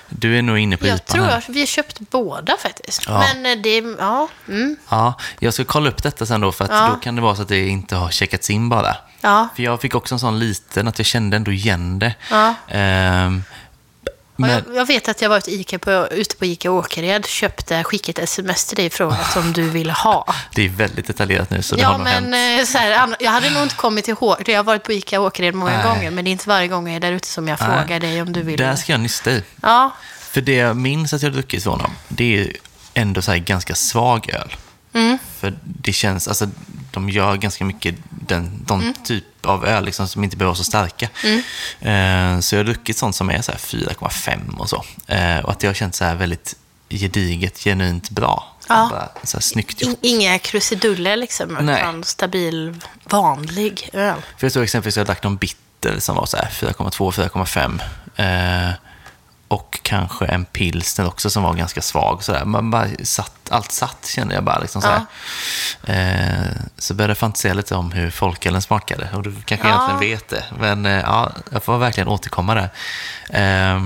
[0.09, 1.39] Du är nog inne på Jag IPAn tror här.
[1.39, 3.03] att vi har köpt båda faktiskt.
[3.07, 3.25] Ja.
[3.35, 4.29] Men eh, det, ja.
[4.49, 7.37] Mm, Ja, jag ska kolla upp detta sen då, för att då kan det vara
[7.37, 8.97] så att det inte har checkats in bara.
[9.21, 9.49] ja.
[9.57, 12.15] För jag fick också en sån liten, att jag kände ändå igen det.
[12.31, 12.55] Ja.
[12.69, 13.56] Och
[14.37, 17.85] men, Jag, jag vet att jag var ute, Ica på, ute på Ica Åkered, köpte,
[17.85, 20.35] skickade ett sms till dig i frågan som du ville ha.
[20.55, 22.61] det är väldigt detaljerat nu, så det har Ja, nog men hänt.
[22.69, 24.53] eh, så här, jag hade nog inte kommit ihåg det.
[24.53, 25.85] Jag har varit på Ica Åkered många Nej.
[25.85, 27.69] gånger, men det är inte varje gång jag är där ute som jag Nej.
[27.79, 28.59] frågar dig om du vill.
[28.59, 29.43] Där ska jag nysta i.
[29.63, 32.53] Ja, För det jag minns att jag har druckit från dem, det är
[32.95, 34.57] ändå så ganska svag öl.
[34.93, 35.19] mm.
[35.41, 36.49] För För det känns, alltså
[36.91, 38.95] de gör ganska mycket den, de Mm.
[39.05, 41.09] typ av öl liksom, som inte behöver vara så starka.
[41.81, 44.85] Eh, så jag har druckit sånt som är så här 4,5 och så.
[45.07, 46.57] Eh, och att det har känts så här väldigt
[46.89, 48.57] gediget, genuint bra.
[48.69, 48.89] Ja.
[48.91, 49.91] Bara, så här, snyggt gjort.
[49.91, 51.81] In, inga krusiduller liksom, Nej.
[51.81, 54.17] utan stabil, vanlig öl.
[54.39, 58.73] För jag såg exempelvis att jag drack någon bitter som var så här 4,2-4,5.
[59.49, 62.23] Och kanske en pilsner också som var ganska svag.
[62.25, 62.45] Så där.
[62.45, 64.59] Man bara satt, allt satt kände jag bara.
[64.59, 65.07] Liksom så, här.
[65.85, 66.47] Eh,
[66.79, 69.09] så började jag fantisera lite om hur folkölen smakade.
[69.15, 69.75] Och du kanske Ja.
[69.87, 70.45] egentligen vet det.
[70.59, 72.71] Men eh, ja, jag får verkligen återkomma där.
[73.31, 73.83] Eh,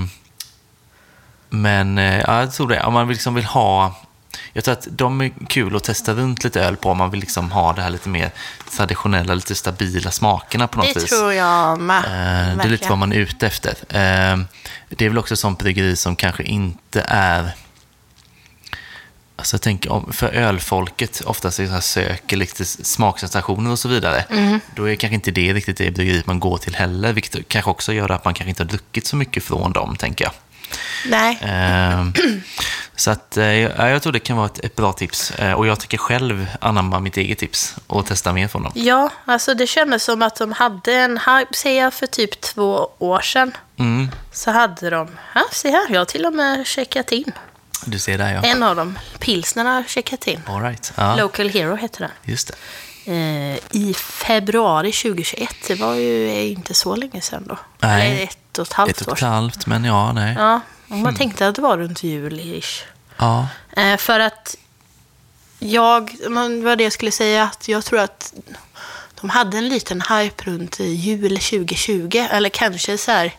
[1.48, 2.82] men ja, jag tror det.
[2.82, 3.94] Om man liksom vill ha...
[4.52, 7.20] Jag tror att de är kul att testa runt lite öl på om man vill
[7.20, 8.30] liksom ha det här lite mer
[8.76, 11.10] traditionella, lite stabila smakerna på något Det vis.
[11.10, 11.98] tror jag med.
[12.04, 13.70] Eh, det är lite vad man är ute efter.
[13.70, 14.38] Eh,
[14.88, 17.50] det är väl också sånt bryggeri som kanske inte är...
[19.36, 24.20] Alltså jag tänker, för ölfolket oftast så här söker lite smaksensationer och så vidare.
[24.30, 24.60] Mm.
[24.74, 27.92] Då är kanske inte det riktigt det bryggeriet man går till heller, vilket kanske också
[27.92, 30.32] gör att man kanske inte har druckit så mycket från dem, tänker jag.
[31.08, 32.12] Nej, Ehm,
[33.00, 35.30] så att, eh, ja, jag tror det kan vara ett, ett bra tips.
[35.30, 38.72] Eh, och jag tycker själv anamma mitt eget tips och testa mer från dem.
[38.74, 42.88] ja, alltså det kändes som att de hade en hype, säger jag, för typ två
[42.98, 43.56] år sedan.
[43.78, 47.32] Mm, Så hade de, ja, se här, jag har till och med checkat in.
[47.84, 48.40] du ser där ja.
[48.42, 50.40] En av dem, pilsnen har checkat in.
[50.46, 50.92] All right.
[50.96, 52.10] ja, Local Hero heter den.
[52.22, 52.54] just det.
[53.12, 57.58] Eh, I februari 2021, det var ju inte så länge sedan då.
[57.78, 58.10] Nej.
[58.12, 60.34] Eller ett och ett halvt Ett och år ett halvt, men ja, nej.
[60.38, 60.60] Ja,
[60.90, 62.82] man tänkte att det var runt jul-ish.
[63.16, 63.48] Ja.
[63.76, 64.56] Eh, för att
[65.58, 68.32] jag, men vad det jag skulle säga, att jag tror att
[69.20, 72.26] de hade en liten hype runt jul 2020.
[72.30, 73.34] Eller kanske så här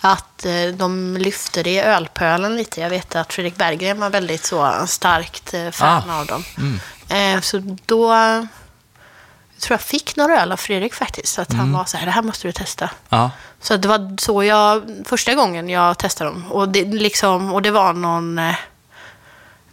[0.00, 2.80] att eh, de lyfte det i ölpölen lite.
[2.80, 6.18] Jag vet att Fredrik Berggren var väldigt så starkt eh, fan Ah.
[6.20, 6.44] av dem.
[6.58, 7.42] Mm.
[7.42, 11.38] Så då jag tror jag fick några öl av Fredrik faktiskt.
[11.38, 11.60] Att Mm.
[11.60, 12.90] han var så här, det här måste du testa.
[13.08, 13.30] Ja.
[13.64, 16.52] Så det var så jag, första gången jag testade dem.
[16.52, 18.54] Och det, liksom, och det var någon, eh,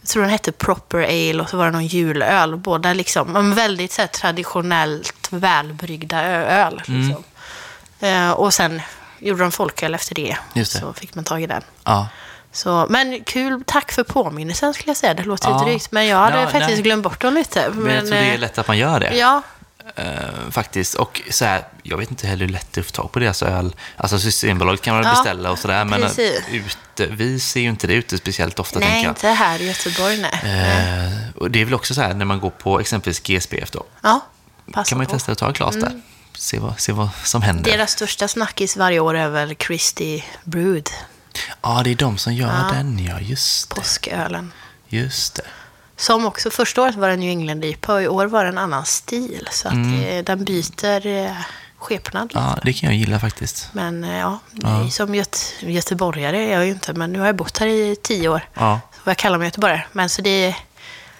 [0.01, 2.55] jag tror den hette Proper Ale och så var det någon julöl.
[2.57, 6.81] Båda liksom, men väldigt så här, traditionellt välbryggda öl.
[6.87, 7.01] Mm.
[7.07, 7.23] Liksom.
[7.99, 8.81] Eh, och sen
[9.19, 10.37] gjorde de folköl efter det.
[10.53, 10.79] Just det.
[10.79, 11.61] Så fick man tag i den.
[11.83, 12.07] ja.
[12.53, 15.13] Så, men kul, tack för påminnelsen skulle jag säga.
[15.13, 15.57] Det låter Ja.
[15.63, 16.81] drygt, men jag hade Ja, faktiskt nej.
[16.81, 17.69] glömt bort dem lite.
[17.73, 19.17] Men, jag tror det är eh, lätt att man gör det.
[19.17, 19.41] Ja,
[20.01, 20.93] Eh, faktiskt.
[20.95, 23.19] Och så här, jag vet inte heller hur lätt det är att få tag på
[23.19, 23.75] deras öl.
[23.97, 25.85] Alltså Systembolaget kan man Ja, beställa och sådär.
[25.85, 26.41] Men precis.
[26.51, 29.11] ute, vi ser ju inte det ute speciellt ofta, nej, tänker jag.
[29.11, 30.31] inte här i Göteborg, nej.
[30.43, 33.83] Eh, och det är väl också så här när man går på exempelvis GSBF då.
[34.01, 34.19] Ja,
[34.73, 35.09] passa kan man ju.
[35.09, 35.19] Mm.
[35.19, 36.01] testa att ta ett glas där.
[36.37, 37.71] Se vad, se vad som händer.
[37.71, 40.89] Deras största snackis varje år är väl Christie Brood,
[41.61, 42.75] Ja, det är de som gör Ja.
[42.77, 43.19] den, ja.
[43.19, 43.75] Just det.
[43.75, 44.51] påskölen.
[44.89, 45.41] Just det.
[46.01, 48.57] Som också, första året var det New England IPA och i år var det en
[48.57, 49.47] annan stil.
[49.51, 51.31] Så att eh, den byter eh,
[51.77, 52.39] skepnad lite.
[52.39, 52.49] Mm.
[52.55, 53.69] Ja, det kan jag gilla faktiskt.
[53.73, 54.39] Men eh, ja,
[54.91, 58.29] som göt göteborgare är jag ju inte, men nu har jag bott här i tio
[58.29, 58.41] år.
[58.53, 58.79] Ja.
[58.93, 59.85] Så jag kalla mig göteborgare.
[59.91, 60.55] Men så det är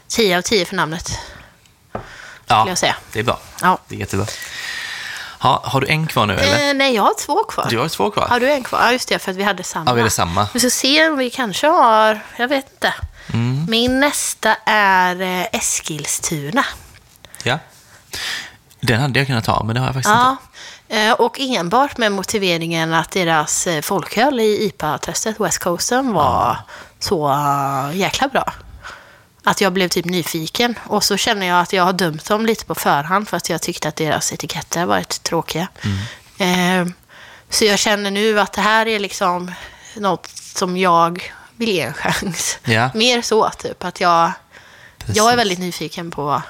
[0.08, 1.20] tio av tio för namnet.
[2.48, 2.96] Ja, jag säga.
[3.14, 3.40] det är bra.
[3.62, 3.78] Ja.
[3.88, 4.26] Det är jättebra.
[5.42, 6.70] Ha, har du en kvar nu, eller?
[6.70, 7.68] Eh, nej, jag har två kvar.
[7.70, 8.28] Du har två kvar?
[8.28, 8.80] Har du en kvar?
[8.82, 9.90] Ja, just det, för att vi hade samma.
[9.92, 10.48] Ja, vi hade samma.
[10.54, 12.94] Vi ska se om vi kanske har, jag vet inte.
[13.34, 13.66] Mm.
[13.70, 16.66] Min nästa är eh, Eskilstuna.
[17.44, 17.60] Ja.
[18.80, 20.36] Den hade jag kunnat ta, men det har jag faktiskt Ja,
[20.90, 21.02] inte.
[21.08, 26.58] eh, och enbart med motiveringen att deras eh, folköl i IPA-testet, West Coasten, var
[27.00, 28.54] så eh, jäkla bra.
[29.44, 30.76] Att jag blev typ nyfiken.
[30.84, 33.62] Och så känner jag att jag har dömt dem lite på förhand för att jag
[33.62, 35.68] tyckte att deras etiketter varit tråkiga.
[36.38, 36.88] Mm.
[36.88, 36.94] Eh,
[37.50, 39.52] så jag känner nu att det här är liksom
[39.96, 42.58] något som jag vill ge en chans.
[42.64, 42.90] Ja.
[42.94, 43.84] Mer så, typ.
[43.84, 44.32] Att jag,
[44.98, 45.18] Precis.
[45.18, 46.42] jag är väldigt nyfiken på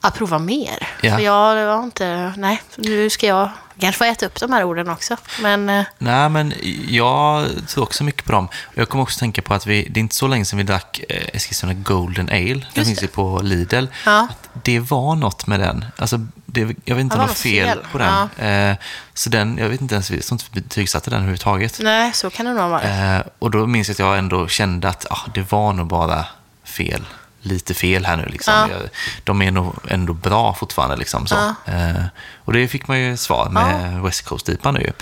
[0.00, 0.88] att prova mer.
[1.00, 1.16] Ja.
[1.16, 2.32] För jag var inte...
[2.36, 3.50] Nej, nu ska jag
[3.82, 5.16] kanske få äta upp de här orden också.
[5.42, 6.54] Men eh, Nej, men
[6.88, 8.48] jag tror också mycket på dem.
[8.74, 11.00] Jag kommer också tänka på att vi, det är inte så länge sedan vi drack
[11.08, 12.66] eh, Eskilstuna Golden Ale.
[12.74, 13.86] Den finns ju på Lidl.
[14.06, 14.28] Ja.
[14.30, 15.84] Att det var något med den.
[15.96, 17.78] Alltså, det, jag vet inte om det var fel, fel.
[17.92, 18.30] på den.
[18.70, 18.76] Eh,
[19.14, 21.78] så den, jag vet inte ens, jag tror inte vi betygsatte den överhuvudtaget.
[21.80, 23.16] nej, så kan det nog vara.
[23.16, 26.26] Eh, och då minns jag att jag ändå kände att ah, det var nog bara
[26.64, 27.04] fel.
[27.42, 28.26] Lite fel här nu.
[28.26, 28.54] Liksom.
[28.54, 28.88] Ja.
[29.24, 30.96] De är nog ändå bra fortfarande.
[30.96, 31.34] Liksom, så.
[31.34, 31.72] Ja.
[31.72, 32.04] Eh,
[32.44, 34.80] och det fick man ju svar med West Coast-IPA nu.
[34.80, 34.92] ju.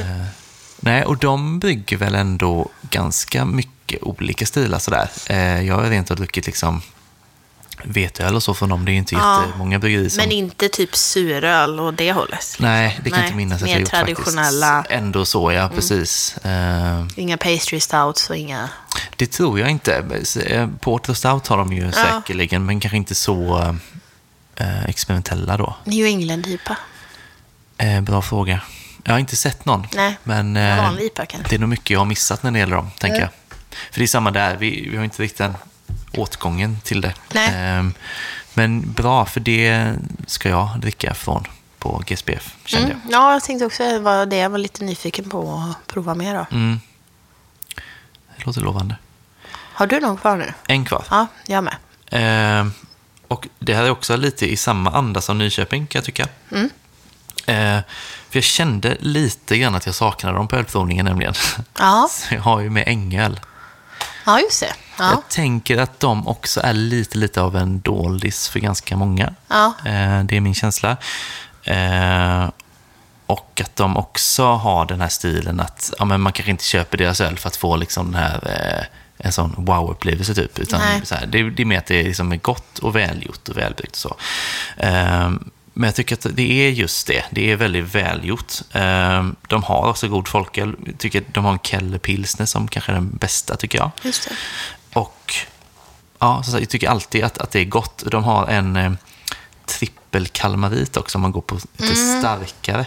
[0.00, 0.26] Eh,
[0.80, 5.08] nej, och de bygger väl ändå ganska mycket olika stilar sådär.
[5.26, 6.82] Eh, jag har rent och druckit liksom
[7.84, 8.84] veteöl och så från dem.
[8.84, 9.44] Det är inte Ja.
[9.46, 10.16] jättemånga bryggerier som...
[10.22, 12.56] Men inte typ suröl och det hållet.
[12.58, 14.66] Nej, det kan Nej, inte minnas att jag gjort traditionella.
[14.68, 14.82] Mm.
[14.82, 14.98] faktiskt.
[15.00, 16.36] Ändå så, ja, precis.
[16.36, 18.68] Eh, Inga pastry stouts och inga...
[19.16, 19.96] det tror jag inte.
[20.46, 21.92] Eh, Porter Stout har de ju Ja.
[21.92, 23.58] säkerligen, men kanske inte så
[24.56, 25.76] eh, experimentella då.
[25.84, 26.76] New England-IPA.
[27.78, 28.60] Eh, bra fråga.
[29.04, 29.86] Jag har inte sett någon.
[29.94, 31.48] Nej, men vanlig IPA kanske.
[31.48, 33.28] det är nog mycket jag har missat när det gäller dem, tänker Mm.
[33.48, 33.56] jag.
[33.92, 35.54] För det är samma där, vi, vi har inte riktigt den
[36.14, 37.14] åtgången till det.
[37.32, 37.50] Nej.
[37.54, 37.94] Ehm,
[38.54, 39.92] men bra, för det
[40.26, 41.46] ska jag dricka från
[41.78, 43.00] på GSBF, kände Mm.
[43.10, 44.36] Ja, jag tänkte också vara det.
[44.36, 46.46] Jag var lite nyfiken på att prova mer jag.
[46.52, 46.80] Mm.
[48.36, 48.96] Det låter lovande.
[49.52, 50.52] Har du någon kvar nu?
[50.66, 51.04] En kvar.
[51.10, 51.76] Ja, jag med.
[52.10, 52.72] Ehm,
[53.28, 56.28] och det här är också lite i samma anda som Nyköping, kan jag tycka.
[56.50, 56.70] Mm.
[57.46, 57.82] Ehm,
[58.30, 61.34] för jag kände lite grann att jag saknade dem på ölprovningen nämligen.
[61.78, 63.40] Ja, Så jag har ju med Ängöl.
[64.26, 64.74] Ja just det.
[64.98, 65.10] Ja.
[65.10, 69.34] Jag tänker att de också är lite, lite av en doldis för ganska många.
[69.48, 69.74] Ja.
[69.84, 70.96] Eh, det är min känsla.
[71.64, 72.48] Eh,
[73.26, 76.98] och att de också har den här stilen att ja, men man kanske inte köper
[76.98, 80.58] deras öl för att få liksom den här, eh, en sån wow-upplevelse typ.
[80.58, 83.92] Utan här, det, det är mer att det är liksom gott och välgjort och välbyggt.
[83.92, 84.16] och Så.
[84.76, 85.30] Eh,
[85.74, 87.24] men jag tycker att det är just det.
[87.30, 88.52] Det är väldigt välgjort.
[88.72, 90.74] Eh, de har också god folköl.
[90.86, 93.90] Jag tycker att de har en Keller Pilsner som kanske är den bästa, tycker jag.
[94.02, 94.34] Just det.
[94.98, 95.34] Och
[96.18, 98.02] ja, jag tycker alltid att, att det är gott.
[98.06, 98.92] De har en eh,
[99.66, 102.86] trippel kalmarit också, om man går på lite starkare.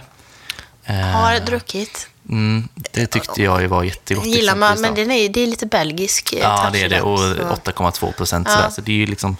[0.83, 2.07] Eh, Har druckit.
[2.29, 4.25] mm, det tyckte jag ju var jättegott.
[4.25, 7.01] Gillar man, men den är, det är lite belgisk eh, Ja, det är det.
[7.01, 7.25] Och så-
[7.71, 8.47] 8,2 procent.
[8.51, 8.71] Ja.
[8.71, 9.37] Så det är ju liksom...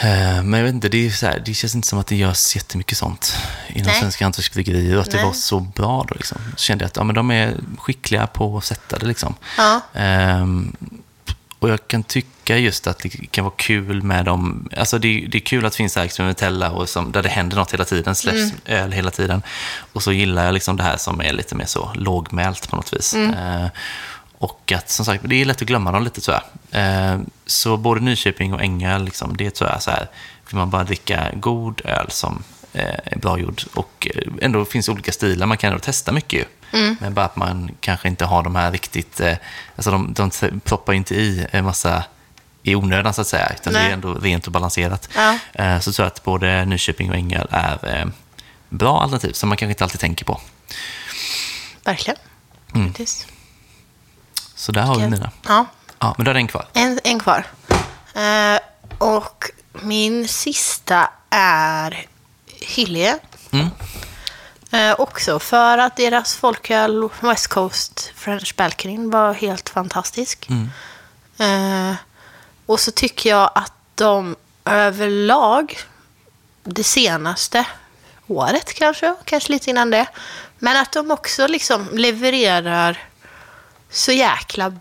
[0.00, 2.16] eh, Men jag vet inte, det, är så här, det känns inte som att det
[2.16, 3.36] görs jättemycket sånt
[3.68, 4.00] inom Nej.
[4.00, 5.26] svenska hantverksbryggerier och att det Nej.
[5.26, 6.14] var så bra då.
[6.14, 6.38] Liksom.
[6.56, 9.06] Så kände jag att ja, men de är skickliga på att sätta det.
[9.06, 9.34] Liksom.
[9.56, 9.80] Ja.
[9.94, 10.76] Ehm,
[11.60, 14.68] och jag kan tycka just att det kan vara kul med dem.
[14.76, 17.72] Alltså det, det är kul att det finns experimentella och som, där det händer något
[17.72, 18.52] hela tiden, släpps Mm.
[18.64, 19.42] öl hela tiden.
[19.92, 22.92] Och så gillar jag liksom det här som är lite mer så lågmält på något
[22.92, 23.14] vis.
[23.14, 23.34] Mm.
[23.34, 23.68] Ehm,
[24.38, 26.42] och att som sagt, det är lätt att glömma dem lite jag.
[26.72, 30.08] Ehm, så både Nyköping och Ängöl, liksom, det tror jag så här,
[30.48, 34.88] vill man bara dricka god öl som eh, är bra gjord och eh, ändå finns
[34.88, 36.44] olika stilar, man kan ändå testa mycket ju.
[37.00, 39.36] Men bara att man kanske inte har de här riktigt, eh,
[39.76, 40.30] alltså de, de
[40.64, 42.04] proppar ju inte i en massa
[42.62, 43.88] i onödan så att säga, utan det Nej.
[43.88, 45.08] är ändå rent och balanserat.
[45.16, 45.38] Ja.
[45.52, 48.06] Eh, Så tror jag att både Nyköping och Ängöl är eh,
[48.68, 50.40] bra alternativ som man kanske inte alltid tänker på.
[51.84, 52.18] Verkligen.
[52.74, 52.92] Mm.
[54.58, 55.30] Så där har vi mina.
[55.48, 55.66] Ja,
[55.98, 56.66] Ja, men är det en kvar.
[56.72, 57.46] en, en kvar.
[58.14, 58.58] Eh,
[58.98, 62.06] och min sista är
[62.60, 63.18] Hyllie.
[63.50, 63.68] Mm.
[64.70, 70.48] Eh, också för att deras folköl West Coast French Balcony var helt fantastisk.
[70.50, 70.70] Mm.
[71.90, 71.96] Eh,
[72.66, 75.78] och så tycker jag att de överlag,
[76.64, 77.66] det senaste
[78.26, 80.06] året kanske, kanske lite innan det,
[80.58, 83.07] men att de också liksom levererar
[83.90, 84.72] så jäkla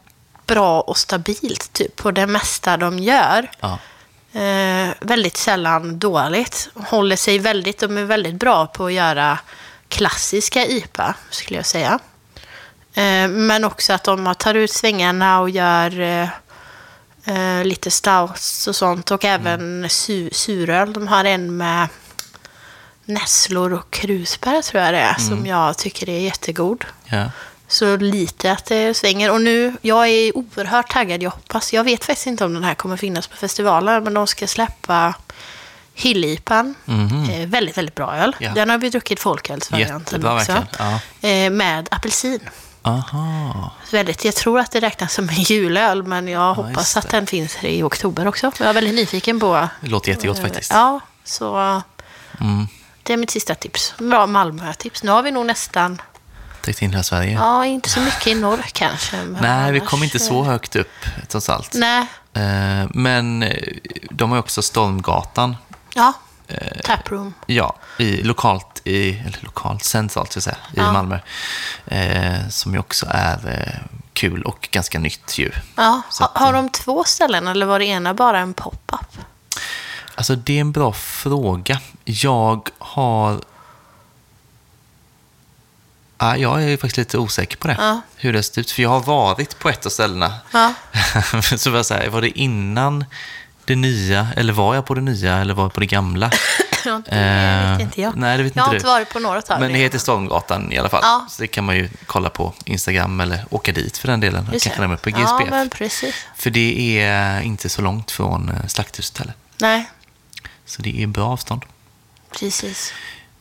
[0.46, 3.52] bra och stabilt typ på det mesta de gör.
[3.60, 3.80] Ja.
[4.40, 6.70] Eh, väldigt sällan dåligt.
[6.74, 9.40] Håller sig väldigt, de är väldigt bra på att göra
[9.90, 12.00] klassiska IPA, skulle jag säga.
[12.94, 16.30] Eh, men också att de tar ut svängarna och gör eh,
[17.26, 19.12] eh, lite stouts och sånt.
[19.12, 20.94] Och även su- suröl.
[20.94, 21.88] De har en med
[23.06, 26.86] nässlor och krusbär tror jag det är, som jag tycker är jättegod.
[27.06, 27.32] Ja.
[27.68, 29.32] Så lite att det svänger.
[29.32, 31.24] Och nu, jag är oerhört taggad.
[31.24, 34.28] Jag hoppas, jag vet faktiskt inte om den här kommer finnas på festivalen, men de
[34.28, 35.14] ska släppa
[35.94, 36.76] Hillipan.
[36.86, 37.30] Mhm.
[37.30, 38.36] Eh, väldigt, väldigt bra öl.
[38.40, 38.52] Ja.
[38.54, 40.66] Den har vi druckit folkölsvarianten också.
[40.80, 41.00] Ja.
[41.30, 42.40] Eh, med apelsin.
[42.82, 43.72] Aha.
[43.92, 47.28] Väldigt, jag tror att det räknas som en julöl, men jag just hoppas att den
[47.28, 48.52] finns i oktober också.
[48.60, 49.68] Jag är väldigt nyfiken på...
[49.82, 50.72] Det låter jättegott faktiskt.
[50.74, 51.82] Ja, så
[52.42, 52.68] Mm.
[53.04, 53.94] det är mitt sista tips.
[53.98, 55.04] Bra Malmö-tips.
[55.04, 56.02] Nu har vi nog nästan,
[56.68, 57.32] Täckt in hela Sverige.
[57.32, 59.24] ja, inte så mycket i norr kanske.
[59.24, 61.74] Nej, vi kom inte så eh, högt upp trots allt.
[61.74, 63.68] Nej, Eh, Men eh,
[64.12, 65.56] de har också Stormgatan.
[65.96, 66.14] ja.
[66.84, 67.34] Taproom.
[67.46, 70.92] Ja, i, lokalt, i, eller lokalt, centralt ska jag säga, i Ja.
[70.92, 71.20] Malmö.
[71.86, 73.82] Eh, som ju också är
[74.14, 75.52] kul och ganska nytt ju.
[75.76, 76.02] Ja.
[76.20, 79.18] Har eh, de två ställen eller var det ena bara en pop-up?
[80.16, 81.80] Alltså det är en bra fråga.
[82.04, 83.42] Jag har...
[86.18, 87.76] Ja, jag är faktiskt lite osäker på det.
[87.80, 88.02] Ja.
[88.16, 88.72] Hur det har sett ut.
[88.72, 90.34] För jag har varit på ett av ställena.
[90.54, 90.74] Ja.
[91.58, 93.06] så var, jag så här, var det innan
[93.66, 96.32] det nya, eller var jag på det nya, eller var jag på det gamla?
[96.86, 98.10] Ja, det vet inte jag.
[98.14, 98.92] Eh, Nej, det vet jag har inte inte du.
[98.94, 101.00] varit på några av Men det heter Stormgatan i alla fall.
[101.04, 101.26] Ja.
[101.30, 104.50] Så det kan man ju kolla på Instagram eller åka dit för den delen.
[104.54, 105.50] Just Kanske nämna på Ja, GSPF.
[105.50, 106.16] men precis.
[106.36, 109.34] För det är inte så långt från eh, Slakthuset heller.
[109.58, 109.90] Nej,
[110.66, 111.62] Så det är bra avstånd.
[112.40, 112.94] precis.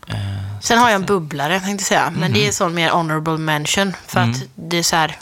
[0.07, 0.17] Eh,
[0.63, 2.11] Sen har jag en bubblare, tänkte jag säga.
[2.11, 2.33] Men Mhm.
[2.33, 3.97] det är sån mer honorable mention.
[4.07, 4.31] För Mm.
[4.31, 5.19] att det är så här...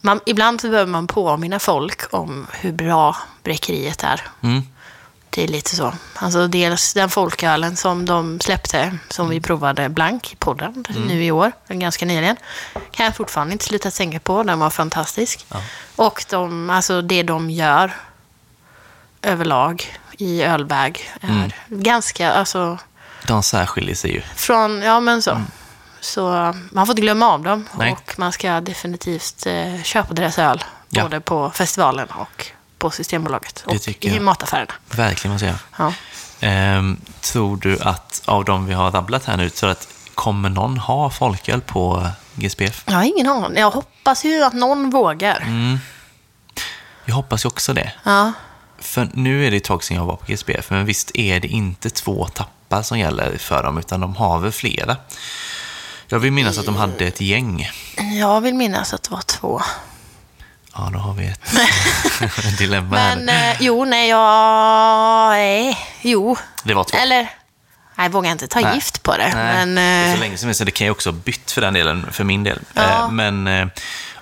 [0.00, 4.20] Man, ibland så behöver man påminna folk om hur bra bräckeriet är.
[4.42, 4.62] Mm.
[5.30, 5.92] Det är lite så.
[6.14, 11.30] Alltså dels den folkölen som de släppte, som vi provade blank i podden nu i
[11.30, 12.36] år, ganska nyligen.
[12.90, 14.42] Kan jag fortfarande inte sluta tänka på.
[14.42, 15.46] Den var fantastisk.
[15.48, 15.62] Ja.
[15.96, 17.92] Och de, alltså det de gör
[19.22, 21.50] överlag i ölväg är Mm.
[21.68, 22.78] ganska, alltså
[23.28, 24.22] De särskiljer sig ju.
[24.36, 25.40] från, ja men så.
[26.00, 27.52] Så man får inte glömma av dem.
[27.52, 27.66] Mm.
[27.78, 27.92] Nej.
[27.92, 30.64] Och man ska definitivt eh, köpa deras öl.
[30.88, 31.02] Ja.
[31.02, 32.46] Både på festivalen och
[32.78, 33.64] på Systembolaget.
[33.66, 34.22] Det Och i jag.
[34.22, 34.72] mataffärerna.
[34.90, 35.92] Verkligen måste jag säga.
[36.40, 36.46] Ja.
[36.48, 40.78] Ehm, tror du att av de vi har rabblat här nu, så att kommer någon
[40.78, 42.82] ha folköl på GSPF?
[42.86, 43.58] Jag har ingen aning.
[43.58, 45.40] Jag hoppas ju att någon vågar.
[45.40, 45.78] Mm.
[47.04, 47.92] Jag hoppas ju också det.
[48.02, 48.32] Ja.
[48.78, 51.48] För nu är det ett tag sedan jag var på GSPF, men visst är det
[51.48, 52.52] inte två tappar
[52.82, 54.96] som gäller för dem, utan de har väl flera.
[56.08, 57.70] Jag vill minnas att de hade ett gäng.
[58.20, 59.60] Jag vill minnas att det var två.
[60.74, 61.40] Ja, då har vi ett
[62.58, 65.30] dilemma här Men eh, jo, nej, jag...
[65.30, 66.36] Nej, jo.
[66.64, 66.96] Det var två.
[66.96, 67.30] Eller, nej,
[67.96, 68.74] jag vågar inte ta Nej.
[68.74, 69.30] gift på det.
[69.34, 71.50] Nej, Men, det är så eh, länge sedan, så det kan jag också ha bytt
[71.52, 72.58] för den delen, för min del.
[72.74, 72.82] Ja.
[72.82, 73.66] Eh, Men eh,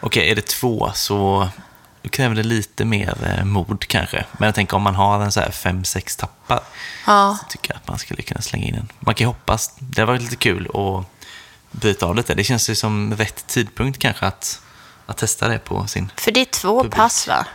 [0.00, 1.48] okej, är det två så
[2.06, 4.24] då kräver det lite mer eh, mod kanske.
[4.38, 6.60] Men jag tänker om man har en så här fem, sex tappar,
[7.06, 7.36] ja.
[7.40, 8.88] så tycker jag att man skulle kunna slänga in en.
[9.00, 11.04] Man kan ju hoppas, det har varit lite kul att
[11.80, 12.34] bryta av lite.
[12.34, 14.60] Det känns ju som rätt tidpunkt kanske att,
[15.06, 16.12] att testa det på sin...
[16.16, 16.94] För det är två Publik.
[16.94, 17.46] pass, va?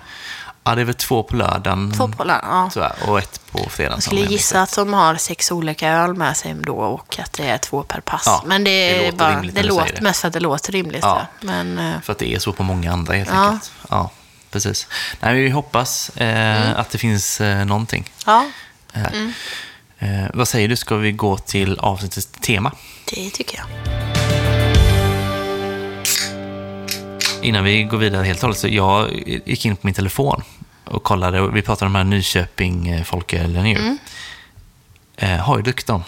[0.64, 2.94] Ja, det är väl två på lördagen, Två på lördagen, ja.
[3.00, 3.96] jag, och ett på fredagen.
[3.98, 7.34] Jag skulle jag gissa att de har sex olika öl med sig då och att
[7.34, 8.24] det är två per pass.
[8.26, 10.02] Ja, Men det, det låter bara, det låter det.
[10.02, 11.04] mest för att det låter rimligt.
[11.04, 11.28] Ja.
[11.40, 11.46] Ja.
[11.48, 13.46] Men, eh, För att det är så på många andra helt Ja.
[13.48, 13.72] enkelt.
[13.90, 14.10] Ja,
[14.52, 14.88] precis.
[15.20, 16.76] Nej, vi hoppas eh, Mm.
[16.80, 18.10] att det finns eh, någonting.
[18.26, 18.46] ja,
[18.94, 19.34] Här.
[20.00, 22.72] Eh, vad säger du, ska vi gå till avsnittets tema?
[23.16, 23.68] det tycker jag.
[27.42, 29.12] Innan vi går vidare helt och hållet, så jag
[29.46, 30.44] gick in på min telefon
[30.86, 33.04] och kollade, och vi pratade om de här Nyköping eh,
[33.72, 33.78] ju.
[33.78, 33.98] Mm.
[35.18, 36.04] Eh, har ju druckit dem,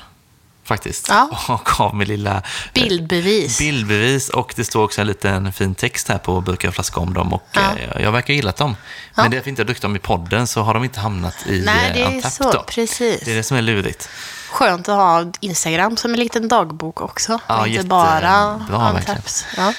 [0.64, 1.06] faktiskt.
[1.10, 1.30] Ja.
[1.48, 2.36] Och gav mig lilla...
[2.36, 2.42] eh,
[2.74, 3.58] Bildbevis.
[3.60, 7.14] Bildbevis och det står också en liten fin text här på burkar och flaska om
[7.14, 7.62] dem och Ja.
[7.62, 8.76] eh, jag verkar ha gillat dem.
[9.16, 9.22] Ja.
[9.22, 11.90] Men därför inte jag druckit dem i podden så har de inte hamnat i Nej,
[12.02, 12.52] eh, det är så.
[12.52, 12.64] då.
[12.64, 13.22] Precis.
[13.26, 14.10] Det är det som är lurigt.
[14.52, 17.40] Skönt att ha Instagram som en liten dagbok också.
[17.48, 18.54] Ja, inte bara.
[18.54, 19.24] Untapped.
[19.58, 19.74] Ja.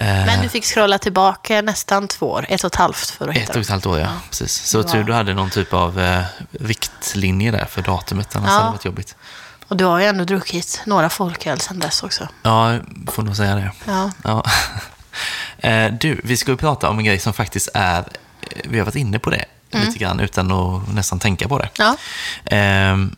[0.00, 2.46] Men du fick scrolla tillbaka nästan två år.
[2.48, 4.08] Ett och ett halvt för att ett hitta och ett halvt år, ja.
[4.30, 4.52] Precis.
[4.66, 6.22] Så tur du hade någon typ av eh,
[6.60, 8.54] riktlinje där för datumet, annars Ja.
[8.54, 9.16] hade det varit jobbigt.
[9.72, 12.28] Och du har ju ändå druckit några folköl sedan dess också.
[12.42, 12.78] Ja,
[13.10, 13.72] får nog säga det.
[13.86, 14.10] Ja.
[14.24, 14.44] Ja.
[15.58, 18.04] Eh, Du, vi ska ju prata om en grej som faktiskt är, eh,
[18.64, 19.86] vi har varit inne på det Mm.
[19.86, 21.68] lite grann utan att nästan tänka på det.
[21.78, 21.96] Ja.
[22.44, 23.16] Ehm,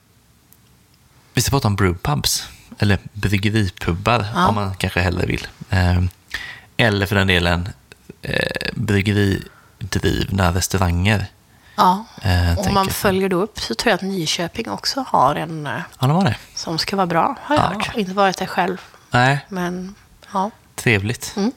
[1.35, 2.49] vi ska prata om brewpubs,
[2.79, 4.47] eller bryggeripubbar Ja.
[4.49, 5.47] om man kanske hellre vill.
[5.71, 6.09] Ehm,
[6.77, 7.69] eller för den delen
[8.23, 11.27] eh, bryggeridrivna restauranger.
[11.77, 12.05] Ja.
[12.23, 15.73] Eh, Om man följer då upp så tror jag att Nyköping också har en eh,
[15.99, 16.37] Ja, det var det.
[16.55, 17.69] som ska vara bra, har jag Ja.
[17.69, 17.97] hört.
[17.97, 19.95] Inte varit där själv, Nej, men
[20.33, 20.51] ja.
[20.75, 21.35] trevligt.
[21.37, 21.53] Mm.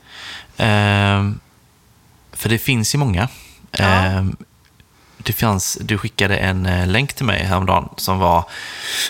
[0.58, 1.40] Ehm,
[2.32, 3.28] för det finns ju många.
[3.72, 3.84] Ja.
[3.86, 4.36] Ehm,
[5.18, 8.44] det fanns, du skickade en eh, länk till mig häromdagen som var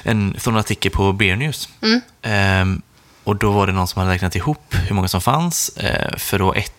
[0.03, 1.69] en, från en artikel på Beer News.
[1.81, 2.01] Mm.
[2.21, 2.81] Ehm,
[3.23, 6.39] och då var det någon som hade räknat ihop hur många som fanns eh, för
[6.39, 6.73] då ett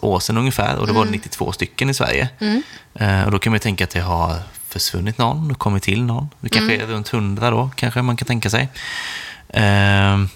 [0.00, 0.76] år sedan ungefär.
[0.76, 2.28] Och då var det 92 stycken i Sverige.
[2.38, 2.62] Mm.
[2.94, 4.36] Eh, och då kan man tänka att det har
[4.68, 6.28] försvunnit någon och kommit till någon.
[6.40, 6.88] Det kanske Mm.
[6.90, 8.68] är runt 100 då, kanske man kan tänka sig.
[9.48, 10.28] Ehm,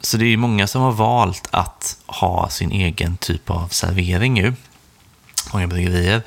[0.00, 4.54] så det är många som har valt att ha sin egen typ av servering nu.
[5.52, 6.22] Många bryggerier.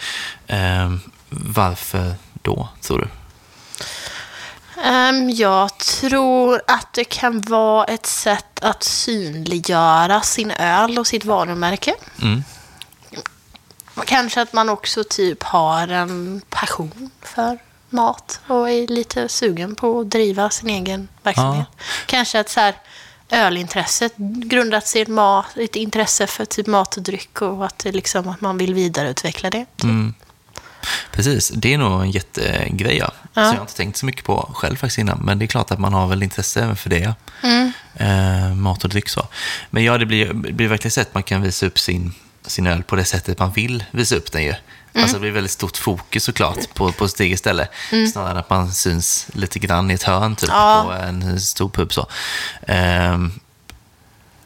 [0.47, 3.07] Ehm, varför då, tror du?
[4.83, 11.25] Ehm, jag tror att det kan vara ett sätt att synliggöra sin öl och sitt
[11.25, 11.95] varumärke.
[12.21, 12.43] Mm.
[14.05, 17.59] Kanske att man också typ har en passion för
[17.89, 21.67] mat och är lite sugen på att driva sin egen verksamhet.
[22.05, 22.75] Kanske att så här,
[23.29, 24.13] ölintresset
[24.45, 25.01] grundats i
[25.55, 29.65] ett, intresse för typ mat och dryck och att, liksom, att man vill vidareutveckla det.
[29.83, 30.13] Mm.
[31.11, 33.11] Precis, det är nog en jättegrej ja.
[33.33, 33.45] Ja.
[33.47, 35.19] Som jag inte tänkt så mycket på själv faktiskt innan.
[35.23, 37.13] Men det är klart att man har väl intresse även för det.
[37.43, 37.71] Mm.
[37.95, 39.27] Eh, mat och dryck så.
[39.69, 42.13] Men ja, det blir, det blir verkligen så att man kan visa upp sin,
[42.45, 44.53] sin öl på det sättet man vill visa upp den ju.
[44.95, 47.67] Alltså det blir väldigt stort fokus såklart på, på sitt eget ställe.
[48.13, 50.83] Snarare än att man syns lite grann i ett hörn typ, Ja.
[50.87, 51.93] på en stor pub.
[51.93, 52.07] Så.
[52.67, 53.31] Ehm,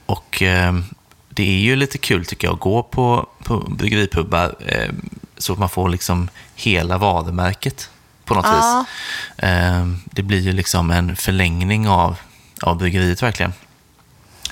[0.06, 0.86] och ehm,
[1.30, 5.60] det är ju lite kul tycker jag att gå på, på bryggeripubbar ehm, så att
[5.60, 7.90] man får liksom hela varumärket
[8.26, 8.86] på något Ja.
[8.88, 8.96] vis.
[9.38, 12.16] Ehm, det blir ju liksom en förlängning av,
[12.62, 13.54] av bryggeriet verkligen.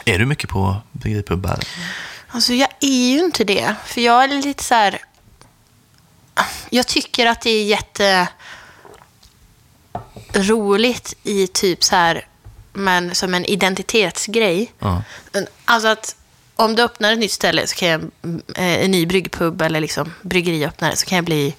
[0.06, 1.60] Är du mycket på bryggeripubbar?
[2.28, 3.76] Alltså jag är ju inte det.
[3.86, 5.00] För jag är lite så här...
[6.70, 8.28] Jag tycker att det är jätte
[10.34, 12.28] roligt i typ så här,
[12.74, 14.74] men som en identitetsgrej.
[14.80, 15.02] Ja.
[15.66, 16.16] Alltså att
[16.56, 18.02] om du öppnar ett nytt ställe, så kan jag,
[18.56, 21.56] eh, en ny bryggpub eller liksom bryggeri öppnar, så kan jag bli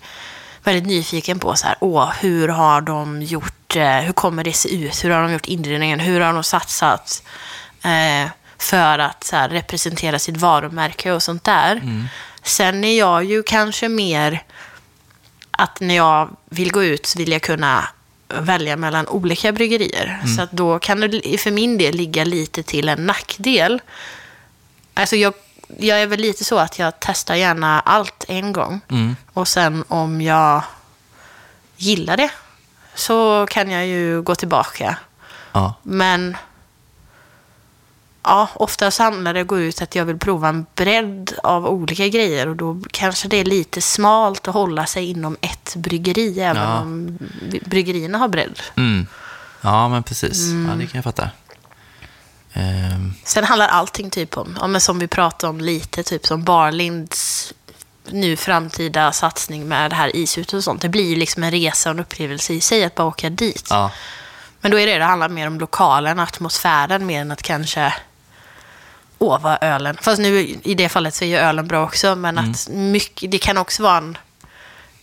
[0.64, 4.74] väldigt nyfiken på så här, åh, hur har de gjort, eh, hur kommer det se
[4.74, 7.22] ut, hur har de gjort inredningen, hur har de satsat
[7.84, 11.82] eh, för att så här, representera sitt varumärke och sånt där.
[12.42, 14.42] Sen är jag ju kanske mer
[15.50, 17.88] att när jag vill gå ut så vill jag kunna
[18.28, 20.20] välja mellan olika bryggerier.
[20.36, 23.80] Så att då kan det för min del ligga lite till en nackdel.
[24.94, 25.34] Alltså jag,
[25.78, 28.80] jag är väl lite så att jag testar gärna allt en gång.
[29.32, 30.62] Och sen om jag
[31.76, 32.30] gillar det
[32.94, 34.96] så kan jag ju gå tillbaka.
[35.52, 35.74] Ja.
[35.82, 36.36] Men
[38.22, 42.48] ja, oftast handlar det gå ut att jag vill prova en bredd av olika grejer
[42.48, 46.80] och då kanske det är lite smalt att hålla sig inom ett bryggeri även Ja.
[46.80, 47.18] om
[47.66, 48.60] bryggerierna har bredd.
[48.76, 49.06] Mm.
[49.60, 50.46] Ja, men precis.
[50.68, 51.30] Ja, det kan jag fatta.
[52.54, 56.44] Ehm, Sen handlar allting typ om, ja, men som vi pratade om lite, typ som
[56.44, 57.52] Barlinds
[58.08, 60.82] nu framtida satsning med det här ishuset och sånt.
[60.82, 63.66] Det blir ju liksom en resa och en upplevelse i sig att bara åka dit.
[63.70, 63.90] ja.
[64.60, 67.94] Men då är det, det handlar mer om lokalen, atmosfären, mer än att kanske
[69.18, 69.96] åh, vad ölen.
[70.00, 73.38] Fast nu i det fallet så är ju ölen bra också, men att mycket, det
[73.38, 74.18] kan också vara en...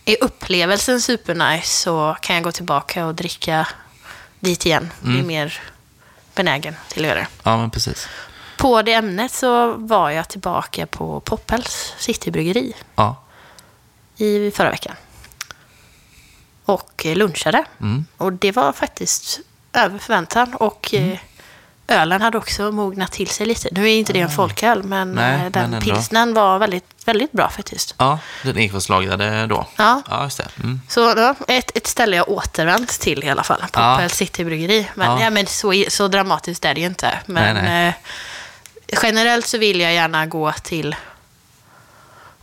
[0.04, 3.68] Är upplevelsen supernice så kan jag gå tillbaka och dricka
[4.40, 4.90] dit igen.
[5.00, 5.60] Bli mer
[6.34, 8.08] benägen till att göra ja, men precis.
[8.58, 13.16] På det ämnet så var jag tillbaka på Poppels Citybryggeri Ja.
[14.16, 14.94] i förra veckan.
[16.64, 17.64] Och eh, lunchade.
[17.80, 18.04] Mm.
[18.16, 19.40] Och det var faktiskt
[19.72, 20.54] över förväntan.
[20.54, 21.16] Och Mm.
[21.92, 23.68] Ölen hade också mognat till sig lite.
[23.72, 25.12] Nu är inte det en folköl, men.
[25.12, 25.80] Nej, eh, men den ändå.
[25.80, 27.94] pilsnen var väldigt, väldigt bra faktiskt.
[27.98, 29.66] Ja, den ekfatslagrade då.
[29.76, 30.02] Ja.
[30.10, 30.48] Ja, just det.
[30.62, 30.80] Mm.
[30.88, 33.64] Så var ett, ett ställe jag återvänt till i alla fall.
[33.72, 33.94] Ja.
[33.94, 34.88] Poppels Citybryggeri.
[34.94, 35.22] Men, Ja.
[35.22, 35.30] ja.
[35.30, 37.18] men så, så dramatiskt är det ju inte.
[37.26, 37.88] Men Nej, nej.
[37.88, 40.96] Eh, generellt så vill jag gärna gå till...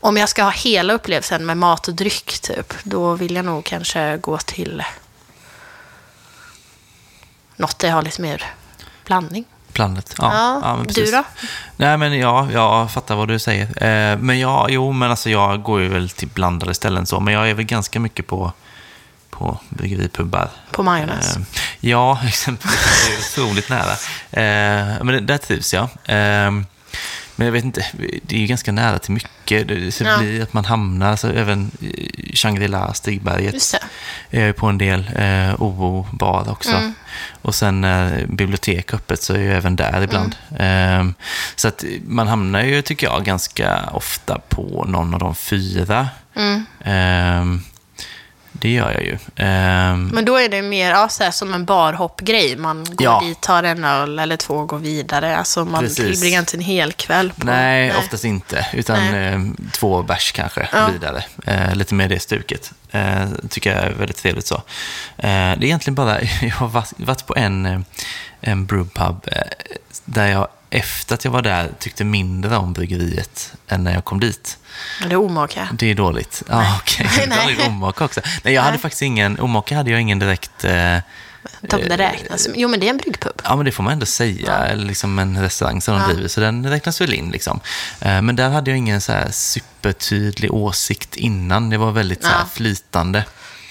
[0.02, 3.66] Om jag ska ha hela upplevelsen med mat och dryck, typ, då vill jag nog
[3.66, 4.84] kanske gå till
[7.56, 8.46] något där jag har lite mer
[9.10, 9.46] blandning.
[9.74, 10.16] Blandat.
[10.18, 11.24] Ja, Ja, ja, men du då?
[11.78, 13.64] Nej, men ja, jag fattar vad du säger.
[13.84, 17.34] Eh, men ja, jo, men alltså jag går ju väl till blandade ställen så, men
[17.34, 18.52] jag är väl ganska mycket på,
[19.30, 20.50] på bryggeripubbar.
[20.72, 21.36] På majonnäs.
[21.36, 21.42] Eh,
[21.80, 23.08] ja, exempelvis.
[23.36, 23.92] Det är otroligt nära.
[24.32, 25.88] Eh, men det- där trivs jag.
[27.40, 27.86] Eh, men jag vet inte,
[28.24, 29.68] det är ju ganska nära till mycket.
[29.68, 30.18] Det så Ja.
[30.18, 31.72] blir att man hamnar, alltså, även
[32.34, 33.56] Shangri-La, Stigberget,
[34.32, 35.10] är jag på en del.
[35.16, 36.72] Eh, OO bar också.
[36.76, 36.94] Mm.
[37.42, 40.36] Och sen när bibliotek öppet så är jag även där ibland.
[40.58, 41.08] Mm.
[41.08, 41.14] Eh,
[41.56, 46.08] så att man hamnar ju, tycker jag, ganska ofta på någon av de fyra.
[46.36, 46.66] Mm.
[48.52, 49.14] Det gör jag ju.
[49.36, 52.56] Eh, Men då är det mer ja, så här, som en barhoppgrej.
[52.58, 53.22] Man går Ja.
[53.26, 55.38] dit, tar en öl eller två och går vidare.
[55.38, 55.98] Alltså man Precis.
[56.06, 57.46] tillbringar inte en hel kväll på...
[57.46, 58.66] Nej, oftast inte.
[58.74, 59.34] Utan Nej.
[59.34, 59.40] eh,
[59.72, 60.88] två bärs kanske Ja.
[60.94, 61.24] vidare.
[61.46, 62.72] Eh, lite mer det stuket.
[62.92, 64.56] Eh, tycker jag är väldigt trevligt så.
[64.56, 64.62] Eh,
[65.18, 67.80] det är egentligen bara, jag har varit, varit på en, eh,
[68.42, 69.42] en brewpub eh,
[70.06, 74.20] där jag efter att jag var där tyckte mindre om bryggeriet än när jag kom
[74.20, 74.58] dit.
[75.08, 75.70] Det är omaka.
[75.74, 76.44] Det är dåligt.
[76.50, 77.10] Ja, okej.
[77.28, 77.38] Nej.
[77.44, 78.22] Dålig omaka också.
[78.44, 78.82] Nej, jag hade Nej.
[78.82, 80.64] faktiskt ingen, omaka hade jag ingen direkt...
[80.64, 80.98] Eh,
[81.62, 82.48] De, det räknas.
[82.56, 83.42] Jo, men det är en bryggpub.
[83.44, 84.54] Ja, men det får man ändå säga.
[84.58, 86.08] Eller liksom en restaurang som de Ja.
[86.08, 87.30] driver, så den räknas väl in.
[87.32, 87.60] Liksom.
[88.02, 91.70] Eh, Men där hade jag ingen så här supertydlig åsikt innan.
[91.70, 92.46] Det var väldigt så här Ja.
[92.54, 93.24] flytande.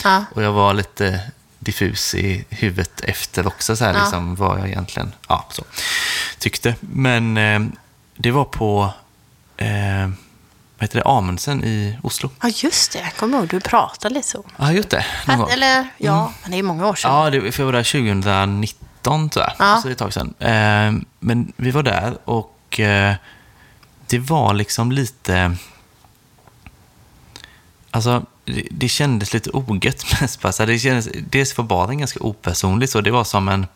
[0.04, 0.24] Ja.
[0.34, 1.20] Och jag var lite
[1.68, 4.00] diffus i huvudet efter också, så här, Ja.
[4.00, 5.64] liksom, vad jag egentligen ja, så,
[6.38, 6.74] tyckte.
[6.80, 7.60] Men eh,
[8.16, 8.92] det var på
[9.56, 10.08] eh,
[10.78, 12.30] vad heter det, Amundsen i Oslo.
[12.42, 12.98] ja, just det.
[12.98, 14.44] Jag kommer ihåg, du pratade lite så.
[14.56, 15.50] Har gjort det någon gång.
[15.50, 17.14] Eller, ja, men det är många år sedan.
[17.14, 19.52] Ja, det, för jag var där 2019 tror jag.
[19.58, 19.76] Ja.
[19.82, 20.34] Så det är ett tag sedan.
[20.38, 23.14] Eh, men vi var där och eh,
[24.06, 25.56] det var liksom lite...
[27.90, 28.22] Alltså,
[28.54, 30.66] det, det kändes lite ogött Espresso.
[30.66, 33.66] Det kändes, dels var baren ganska opersonlig, så det var som en,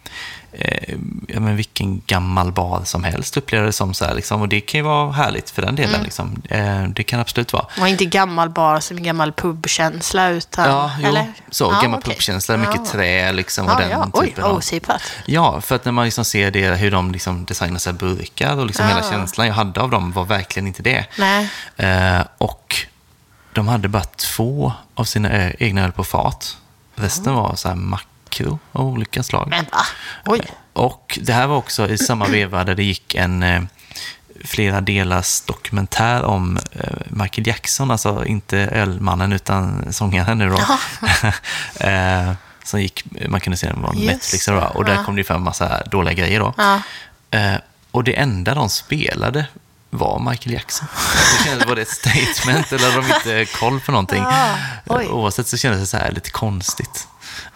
[0.53, 0.95] eh,
[1.29, 3.95] ja, men vilken gammal bar som helst upplevde det som.
[3.95, 4.41] Så här, liksom.
[4.41, 5.95] Och det kan ju vara härligt för den delen.
[5.95, 6.05] Mm.
[6.05, 6.43] Liksom.
[6.51, 7.67] Eh, det kan absolut vara.
[7.79, 10.69] Var inte gammal bar som en gammal pubkänsla, utan...
[10.69, 11.33] Ja, jo, eller?
[11.51, 11.65] så.
[11.65, 12.15] Ja, gammal okej.
[12.15, 12.87] pubkänsla, mycket Ja.
[12.93, 13.67] trä liksom.
[13.67, 14.09] Och Ja, den ja.
[14.13, 14.57] Oj, typen av...
[14.57, 15.03] osippat.
[15.27, 18.67] Ja, för att när man liksom ser det, hur de liksom designar sina burkar och
[18.67, 18.95] liksom Ja.
[18.97, 21.07] hela känslan jag hade av dem var verkligen inte det.
[21.77, 22.77] Eh, och
[23.53, 26.57] de hade bara två av sina ö- egna öl på fat.
[26.95, 29.47] Resten var så här makro av olika slag.
[29.51, 29.87] Men va?
[30.27, 30.43] Oj.
[30.73, 33.63] Och det här var också i samma veva där det gick en eh,
[34.45, 40.59] flera delars dokumentär om eh, Michael Jackson, alltså inte ölmannen utan sångaren nu då.
[41.87, 42.33] eh,
[42.65, 44.77] som gick, man kunde se den på Netflix vad.
[44.77, 45.05] och där ja.
[45.05, 46.55] kom det fram massa dåliga grejer då.
[46.57, 46.81] Ja.
[47.91, 49.47] Och det enda de spelade
[49.93, 50.89] var Michael Jackson.
[51.39, 54.25] Det kändes, var det ett statement eller hade de inte koll på någonting?
[54.87, 55.07] Oj.
[55.07, 57.09] Oavsett så kändes det så här lite konstigt.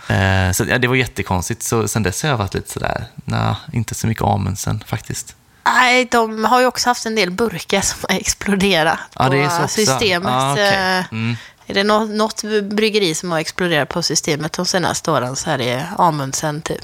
[0.09, 1.62] Eh, så ja, det var jättekonstigt.
[1.62, 5.34] Så sen dess har jag varit lite sådär, nej, inte så mycket Amundsen faktiskt.
[5.66, 10.32] Nej, de har ju också haft en del burkar som har exploderat är på systemet.
[10.32, 10.99] Ja, okej.
[10.99, 11.37] Eh, Mm.
[11.68, 15.59] Är det något, något bryggeri som har exploderat på systemet de senaste åren så är
[15.59, 16.80] det Amundsen typ.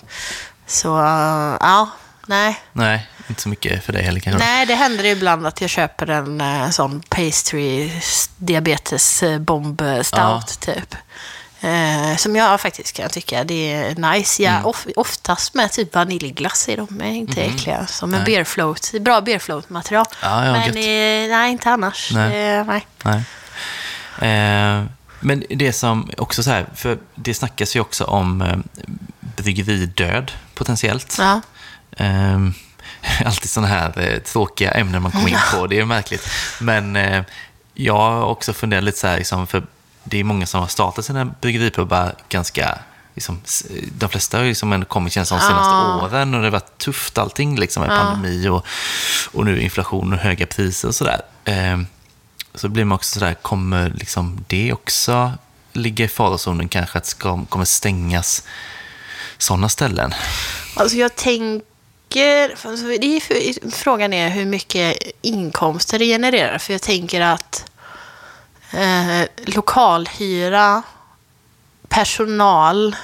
[0.66, 1.88] Så, eh, ja,
[2.26, 2.60] nej.
[2.72, 4.44] Nej, inte så mycket för dig heller kanske.
[4.44, 7.90] Nej, det händer ibland att jag köper en eh, sån pastry
[8.36, 10.42] diabetes eh, bomb eh, stout Ja.
[10.60, 10.94] typ.
[11.60, 14.42] Eh, som jag faktiskt kan tycka det är nice.
[14.42, 14.54] Mm.
[14.62, 17.86] Ja, of, oftast med typ vaniljglass i dem, är inte äckliga.
[17.86, 20.04] Som en beer float, bra beer float material.
[20.22, 22.10] Ja, ja, Men eh, nej, inte annars.
[22.12, 22.56] Nej.
[22.58, 22.86] Eh, nej.
[23.04, 23.22] Nej.
[24.30, 24.84] Eh,
[25.20, 28.62] men det som också så här, för det snackas ju också om
[29.20, 31.16] bryggeridöd potentiellt.
[31.18, 31.40] Ja.
[33.24, 36.28] Alltid sådana här eh, tråkiga ämnen man kommer in på, det är märkligt.
[36.60, 37.24] Men eh,
[37.74, 39.62] jag har också funderat lite så här, liksom, för
[40.04, 42.78] det är många som har startat sina bryggeripubbar ganska
[43.14, 43.40] Liksom,
[43.98, 46.00] de flesta har liksom ändå kommit känns de senaste Ja.
[46.02, 48.66] åren och det har varit tufft allting liksom med pandemi och,
[49.32, 51.20] och nu inflation och höga priser och sådär.
[51.44, 51.78] Eh,
[52.54, 55.32] så blir man också sådär, kommer liksom det också
[55.72, 58.42] ligga i farozonen kanske att ska, kommer stängas
[59.38, 60.14] sådana ställen?
[60.76, 61.66] Alltså jag tänker,
[62.12, 66.58] det är för, frågan är hur mycket inkomster det genererar.
[66.58, 67.70] För jag tänker att
[68.72, 69.22] eh,
[69.54, 70.82] lokalhyra,
[71.88, 72.96] personal,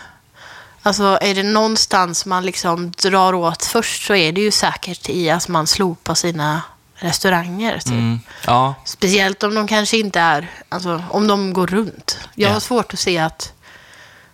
[0.83, 5.31] alltså är det någonstans man liksom drar åt först så är det ju säkert i
[5.31, 6.63] att man slopar sina
[6.95, 7.79] restauranger.
[7.79, 7.87] Typ.
[7.93, 12.19] Mm, ja, Speciellt om de kanske inte är, alltså om de går runt.
[12.35, 12.53] Jag Ja.
[12.53, 13.53] har svårt att se att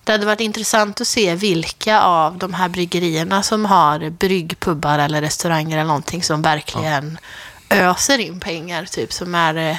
[0.05, 5.21] det hade varit intressant att se vilka av de här bryggerierna som har bryggpubbar eller
[5.21, 7.19] restauranger eller någonting som verkligen
[7.71, 9.77] öser in pengar, typ, som, är, eh,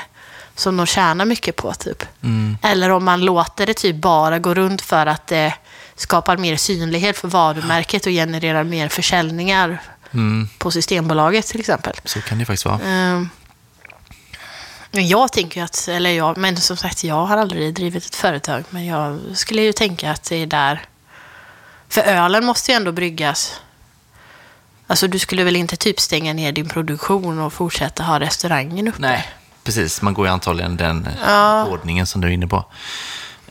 [0.55, 1.73] som de tjänar mycket på.
[1.73, 2.03] Typ.
[2.23, 5.53] mm, Eller om man låter det typ bara gå runt för att det
[5.95, 11.93] skapar mer synlighet för varumärket och genererar mer försäljningar mm, på Systembolaget till exempel.
[12.05, 12.77] så kan det faktiskt vara.
[12.77, 13.29] Men
[15.01, 18.85] jag tänker att, eller jag, men som sagt, jag har aldrig drivit ett företag, men
[18.85, 20.81] jag skulle ju tänka att det är där,
[21.89, 23.61] för ölen måste ju ändå bryggas.
[24.87, 29.01] Alltså du skulle väl inte typ stänga ner din produktion och fortsätta ha restaurangen uppe?
[29.01, 29.27] Nej,
[29.63, 30.01] precis.
[30.01, 31.65] Man går ju antagligen den Ja.
[31.65, 32.65] ordningen som du är inne på.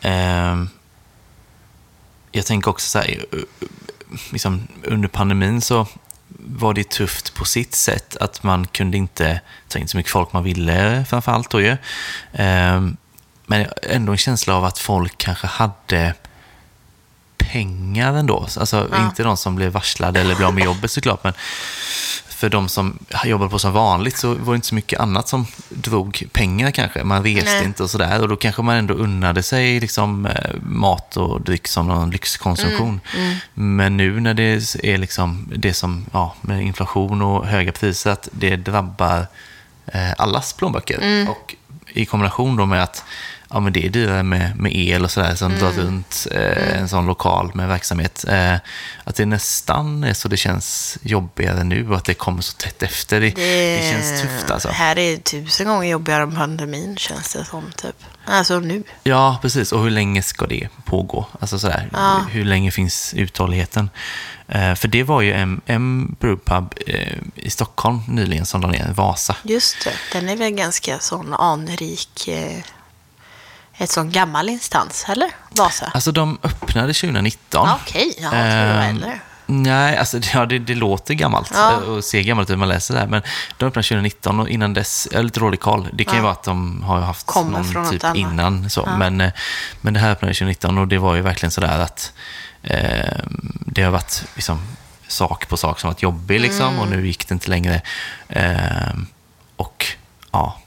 [0.00, 0.68] Ehm,
[2.32, 3.38] jag tänker också så här, eh,
[4.32, 5.86] liksom, under pandemin så
[6.38, 10.32] var det tufft på sitt sätt att man kunde inte ta in så mycket folk
[10.32, 11.76] man ville framförallt då ju.
[12.32, 12.96] Ehm,
[13.46, 16.14] men ändå en känsla av att folk kanske hade
[17.36, 18.48] pengar ändå.
[18.58, 19.06] Alltså Ja.
[19.06, 21.32] inte de som blev varslade eller blev av med jobbet såklart, men
[22.34, 25.46] för de som jobbade på som vanligt så var det inte så mycket annat som
[25.68, 27.04] drog pengar kanske.
[27.04, 27.64] Man reste Nej.
[27.64, 31.68] inte och sådär och då kanske man ändå unnade sig liksom, eh, mat och dryck
[31.68, 33.00] som någon lyxkonsumtion.
[33.16, 38.10] Mm, Men nu när det är liksom det som, ja, med inflation och höga priser,
[38.10, 39.26] att det drabbar
[39.86, 40.98] eh, allas plånböcker.
[41.02, 41.28] Mm.
[41.28, 41.54] Och
[41.92, 43.04] i kombination då med att
[43.54, 45.86] ja, men det är dyrare med, med el och sådär som drar Mm.
[45.86, 48.24] runt eh, en sån lokal med verksamhet.
[48.28, 48.54] Eh,
[49.04, 52.82] att det nästan är så det känns jobbigare nu och att det kommer så tätt
[52.82, 53.20] efter.
[53.20, 54.68] Det, det, känns tufft alltså.
[54.68, 57.70] här är tusen gånger jobbigare än pandemin, känns det som.
[57.76, 57.96] Typ.
[58.26, 58.82] Alltså nu.
[59.02, 59.72] Ja, precis.
[59.72, 61.26] Och hur länge ska det pågå?
[61.40, 62.26] Alltså sådär, Ja.
[62.30, 63.90] hur länge finns uthålligheten?
[64.48, 68.92] Eh, för det var ju en, en brewpub eh, i Stockholm nyligen som la ner,
[68.92, 69.36] Vasa.
[69.42, 72.58] Just det, den är väl ganska sån anrik, eh,
[73.78, 75.30] ett sån gammal instans, eller?
[75.50, 75.90] Vasa?
[75.94, 77.66] Alltså de öppnade 2019.
[77.68, 79.20] Ja, Okej, ja, jag tror det var Ehm, äldre.
[79.46, 81.72] Nej, alltså ja, det, det låter gammalt Ja.
[81.72, 83.06] eh, och ser gammalt ut när man läser det här.
[83.06, 83.22] Men
[83.58, 85.88] de öppnade 2019 och innan dess, jag har lite dålig koll.
[85.92, 86.22] Det kan ju Ja.
[86.22, 88.70] vara att de har haft Kommer någon typ innan.
[88.70, 88.82] Så.
[88.86, 88.96] Ja.
[88.96, 89.32] Men, eh,
[89.80, 92.12] men det här öppnade 2019 och det var ju verkligen sådär att
[92.62, 93.16] eh,
[93.66, 94.62] det har varit liksom,
[95.08, 97.00] sak på sak som varit jobbig liksom, och Mm.
[97.00, 97.80] nu gick det inte längre.
[98.28, 98.94] Eh,
[99.56, 99.86] och
[100.32, 100.58] ja,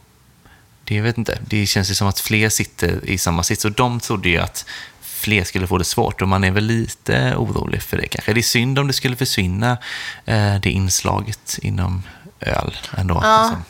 [0.88, 1.40] det jag vet inte.
[1.48, 4.66] Det känns ju som att fler sitter i samma sits och de trodde ju att
[5.02, 8.34] fler skulle få det svårt och man är väl lite orolig för det kanske.
[8.34, 9.78] Det är synd om det skulle försvinna
[10.26, 12.04] eh, det inslaget inom
[12.40, 13.20] öl ändå.
[13.24, 13.42] Ja.
[13.42, 13.64] Liksom,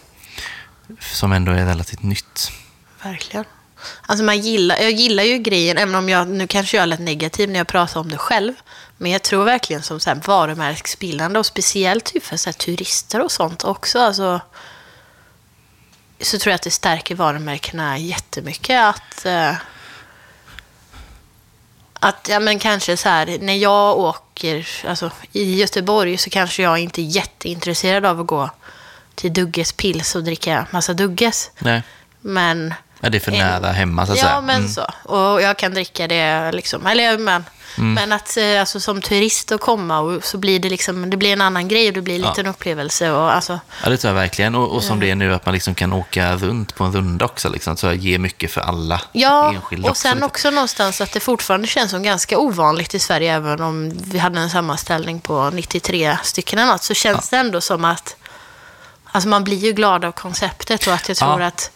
[0.99, 2.51] som ändå är relativt nytt.
[3.03, 3.45] Verkligen.
[4.01, 7.03] Alltså man gillar, jag gillar ju grejen, även om jag, nu kanske jag är lite
[7.03, 8.53] negativ när jag pratar om det själv.
[8.97, 13.31] Men jag tror verkligen som så här varumärkesbildande och speciellt typ för så turister och
[13.31, 13.99] sånt också.
[13.99, 14.41] Alltså,
[16.21, 18.81] så tror jag att det stärker varumärkena jättemycket.
[18.83, 19.53] Att, eh,
[21.99, 26.77] att ja, men kanske så här, när jag åker alltså, i Göteborg så kanske jag
[26.79, 28.49] inte är jätteintresserad av att gå
[29.15, 31.51] till Dugges Pils och dricka massa Dugges.
[31.59, 31.81] Nej,
[32.21, 34.31] Men ja, det är för En- nära hemma så att säga.
[34.31, 34.69] Ja, men Mm.
[34.69, 34.81] så.
[35.03, 36.85] Och jag kan dricka det liksom.
[36.87, 37.45] Eller, men,
[37.77, 37.93] Mm.
[37.93, 41.33] men att eh, alltså, som turist att komma och så blir det liksom, det blir
[41.33, 42.39] en annan grej och det blir lite Ja.
[42.39, 43.11] en upplevelse.
[43.11, 44.55] Och, alltså, Ja, det tror jag verkligen.
[44.55, 47.25] Och, och som det är nu, att man liksom kan åka runt på en runda
[47.25, 47.49] också.
[47.49, 50.27] Liksom, så ger mycket för alla ja, enskilda och sen liksom.
[50.27, 54.39] också någonstans att det fortfarande känns som ganska ovanligt i Sverige, även om vi hade
[54.39, 58.15] en sammanställning på 93 stycken eller något, så känns det ändå som att
[59.11, 61.47] Alltså man blir ju glad av konceptet och att jag tror Ja.
[61.47, 61.71] att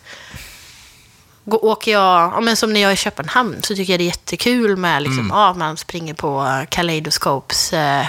[1.46, 4.04] Gå, åker jag, ja, men som när jag är i Köpenhamn så tycker jag det
[4.04, 5.38] är jättekul med liksom, Mm.
[5.38, 8.06] ja, man springer på Kaleidoscopes eh,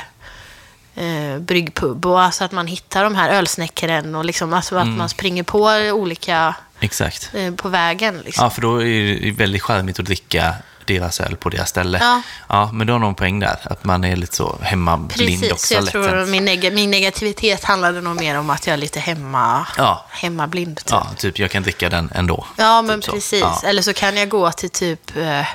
[0.94, 4.90] eh, bryggpub och alltså att man hittar de här ölsnäckaren och liksom, alltså Mm.
[4.92, 5.58] att man springer på
[5.92, 7.30] olika Exakt.
[7.34, 8.22] eh, på vägen.
[8.24, 8.44] Liksom.
[8.44, 11.98] Ja, för då är det väldigt charmigt att dricka deras öl på deras ställe.
[12.00, 12.22] Ja.
[12.48, 15.74] ja men du har någon poäng där, att man är lite så hemmablind Precis, också.
[15.74, 19.66] jag tror min, neg- min negativitet handlade nog mer om att jag är lite hemma,
[19.78, 20.06] Ja.
[20.10, 20.76] hemmablind.
[20.76, 20.86] Typ.
[20.90, 22.46] Ja, typ jag kan dricka den ändå.
[22.56, 23.12] Ja, men Typ så.
[23.12, 23.40] precis.
[23.40, 23.60] Ja.
[23.64, 25.46] Eller så kan jag gå till typ eh,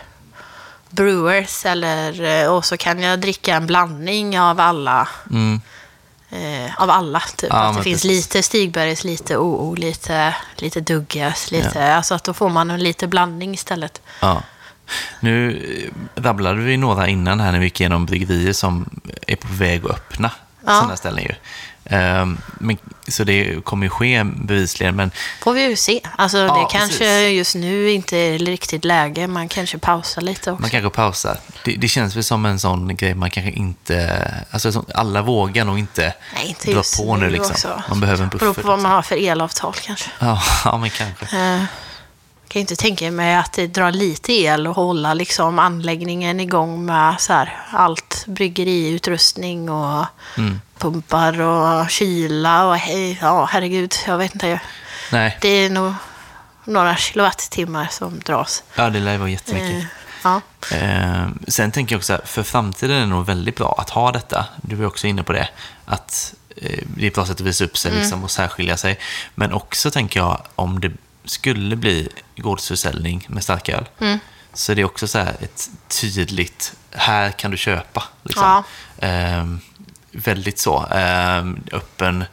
[0.90, 5.08] Brewers eller, eh, och så kan jag dricka en blandning av alla.
[5.32, 5.62] Mm.
[6.30, 7.50] Eh, av alla, typ.
[7.50, 8.26] Ja, att det finns precis.
[8.26, 11.96] lite Stigbergs, lite OO, lite, lite Dugges, lite...
[11.96, 14.02] Alltså att då får man en lite blandning istället.
[14.20, 14.42] Ja.
[15.20, 15.52] Nu
[16.16, 18.90] eh, rabblade vi några innan här när vi gick igenom bryggerier som
[19.28, 20.32] är på väg att öppna
[20.66, 20.74] Ja.
[20.80, 21.34] sådana ställen ju.
[21.90, 22.78] Ehm, men,
[23.08, 25.12] så det kommer ju ske bevisligen, men
[25.42, 26.02] Får vi ju se.
[26.16, 27.38] Alltså Ja, det kanske precis.
[27.38, 29.28] just nu inte är riktigt läge.
[29.28, 30.62] Man kanske pausar lite också.
[30.62, 31.38] man kanske pausar.
[31.66, 34.32] Det, det känns väl som en sån grej man kanske inte...
[34.52, 37.52] Alltså så- alla vågar nog inte, Nej, inte dra på nu liksom.
[37.52, 37.82] också.
[37.90, 38.62] Man behöver en Beror buffert.
[38.64, 38.92] på vad man liksom.
[38.92, 40.10] har för elavtal kanske.
[40.20, 41.26] Ja, ja, men kanske.
[41.38, 41.64] Eh,
[42.50, 46.86] kan ju inte tänka mig att det drar lite el och hålla liksom anläggningen igång
[46.86, 50.06] med så här, allt bryggeriutrustning och
[50.38, 50.62] Mm.
[50.78, 54.60] Pumpar och kyla och hej, ja herregud, jag vet inte.
[55.12, 55.94] Nej, Det är nog
[56.66, 58.64] några kilowattimmar som dras.
[58.76, 59.84] ja, det lär ju vara jättemycket.
[59.84, 59.86] Eh,
[60.24, 60.42] ja.
[60.72, 64.46] Eh, sen tänker jag också för framtiden är det nog väldigt bra att ha detta.
[64.62, 65.50] Du är också inne på det.
[65.86, 69.00] Att eh, det är ett bra sätt att visa upp sig liksom, och särskilja sig.
[69.36, 70.92] Men också tänker jag om det
[71.26, 73.86] skulle bli gårdsförsäljning med starköl.
[74.54, 78.04] Så är det också så här ett tydligt, här kan du köpa.
[78.24, 78.64] Liksom.
[78.98, 79.46] Eh,
[80.26, 80.86] väldigt så.
[80.92, 82.26] Eh, öppen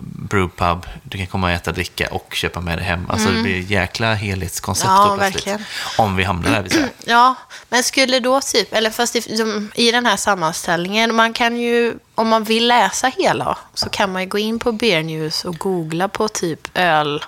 [0.00, 3.10] brewpub, du kan komma och äta, dricka och köpa med dig hem.
[3.10, 5.64] Alltså det blir ett jäkla helhetskoncept Ja, verkligen.
[5.98, 6.88] Om vi hamnar där.
[7.04, 7.34] Ja,
[7.68, 12.28] men skulle då typ, eller fast som, i den här sammanställningen, man kan ju, om
[12.28, 16.08] man vill läsa hela, så kan man ju gå in på Beer News och googla
[16.08, 17.24] på typ öl,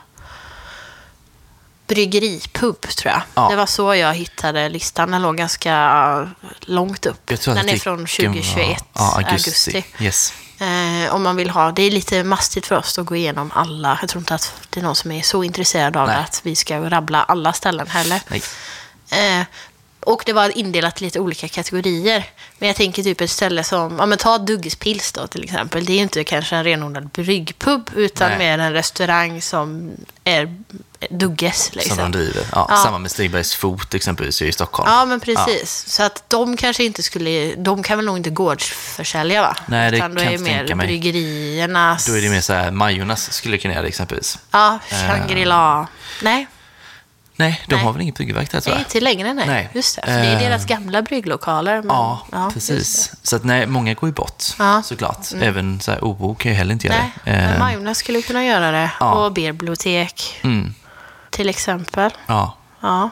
[1.86, 3.22] bryggeripub tror jag.
[3.34, 3.48] Ja.
[3.50, 6.30] Det var så jag hittade listan, den låg ganska
[6.60, 7.26] långt upp.
[7.44, 9.50] Den är från 2021, var- ja, augusti.
[9.76, 9.84] augusti.
[10.04, 10.32] Yes.
[10.60, 13.98] Eh, om man vill ha, det är lite mastigt för oss att gå igenom alla.
[14.00, 16.16] Jag tror inte att det är någon som är så intresserad av Nej.
[16.16, 18.20] att vi ska rabbla alla ställen heller.
[19.10, 19.46] Eh,
[20.00, 22.24] och det var indelat i lite olika kategorier.
[22.58, 25.84] Men jag tänker typ ett ställe som, ja men ta Duggespils då till exempel.
[25.84, 28.38] Det är inte kanske en renodlad bryggpub, utan Nej.
[28.38, 29.92] mer en restaurang som
[30.24, 30.64] är
[31.10, 31.64] Dugges.
[31.64, 31.96] Som Liksom.
[31.96, 32.42] de driver.
[32.52, 32.76] Ja, Ja.
[32.76, 34.90] Samma med Stigbergs fot exempelvis i Stockholm.
[34.90, 35.84] Ja, men precis.
[35.88, 39.56] Så att de kanske inte skulle, de kan väl nog inte gårdsförsälja va?
[39.66, 40.86] Nej, det Utan då kan är jag det inte mer tänka mig.
[40.86, 42.06] bryggeriernas...
[42.06, 44.38] Då är det mer så här, Majornas skulle kunna göra det exempelvis.
[44.50, 45.86] Ja, Shangri-La.
[46.22, 46.46] Nej,
[47.36, 47.84] Nej, de Nej.
[47.84, 48.88] har väl inget bryggverk där tror nej, jag.
[48.98, 49.46] inte längre nej.
[49.46, 49.70] Nej.
[49.74, 50.38] Just det, för det är Eh.
[50.40, 51.76] deras gamla brygglokaler.
[51.82, 53.12] Men, Ja, just precis.
[53.22, 54.70] Så att nej, många går ju bort Ja.
[54.70, 54.82] Mm.
[54.82, 55.26] såklart.
[55.40, 57.30] Även så här, OO kan ju heller inte göra Nej, det.
[57.30, 58.90] men Eh, Majorna skulle kunna göra det.
[59.00, 59.12] Ja.
[59.12, 60.74] Och Beerbibliotek mm,
[61.34, 62.10] till exempel.
[62.26, 63.10] ja, Ja.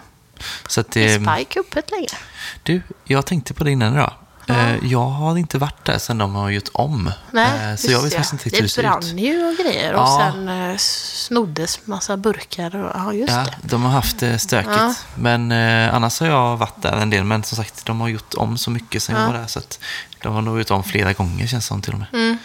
[0.68, 1.32] så att Är det...
[1.34, 2.16] Spike öppet längre?
[2.62, 4.12] Du, jag tänkte på det innan idag.
[4.48, 7.12] Eh, Jag har inte varit där sedan de har gjort om.
[7.30, 9.18] Nej, Eh, Så jag vet faktiskt inte hur det Det ser brann ut.
[9.24, 10.32] ju och grejer och Ja.
[10.34, 12.76] sen eh, snoddes massa burkar.
[12.76, 13.56] Och, ja, just Ja, det.
[13.68, 14.74] de har haft det stökigt.
[14.76, 14.94] Ja.
[15.14, 15.52] Men
[15.94, 17.24] annars har jag varit där en del.
[17.24, 19.46] Men som sagt, de har gjort om så mycket sen jag var där.
[19.46, 19.78] Så att
[20.22, 22.08] de har nog gjort om flera gånger känns det som till och med.
[22.12, 22.38] Mm.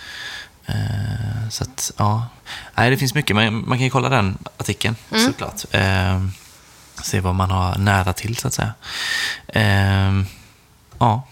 [0.67, 2.27] Eh, så att, ja.
[2.75, 3.35] Nej, det finns mycket.
[3.35, 5.25] Men man kan ju kolla den artikeln Mm.
[5.25, 5.65] såklart.
[5.71, 6.23] Eh,
[7.03, 8.73] se vad man har nära till så att säga.
[9.47, 10.11] Eh,
[10.99, 11.27] ja.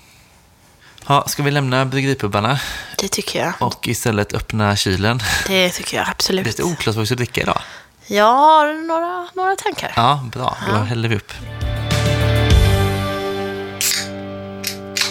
[1.08, 1.24] ja.
[1.28, 2.60] Ska vi lämna bryggeripubbarna
[2.98, 3.54] Det tycker jag.
[3.60, 5.22] och istället öppna kylen?
[5.48, 6.46] Det tycker jag Det är absolut.
[6.46, 7.62] lite oklart vad vi ska dricka idag.
[8.08, 9.94] Jag har några, några tankar.
[9.96, 10.58] Ja, bra.
[10.70, 11.32] Då häller vi upp.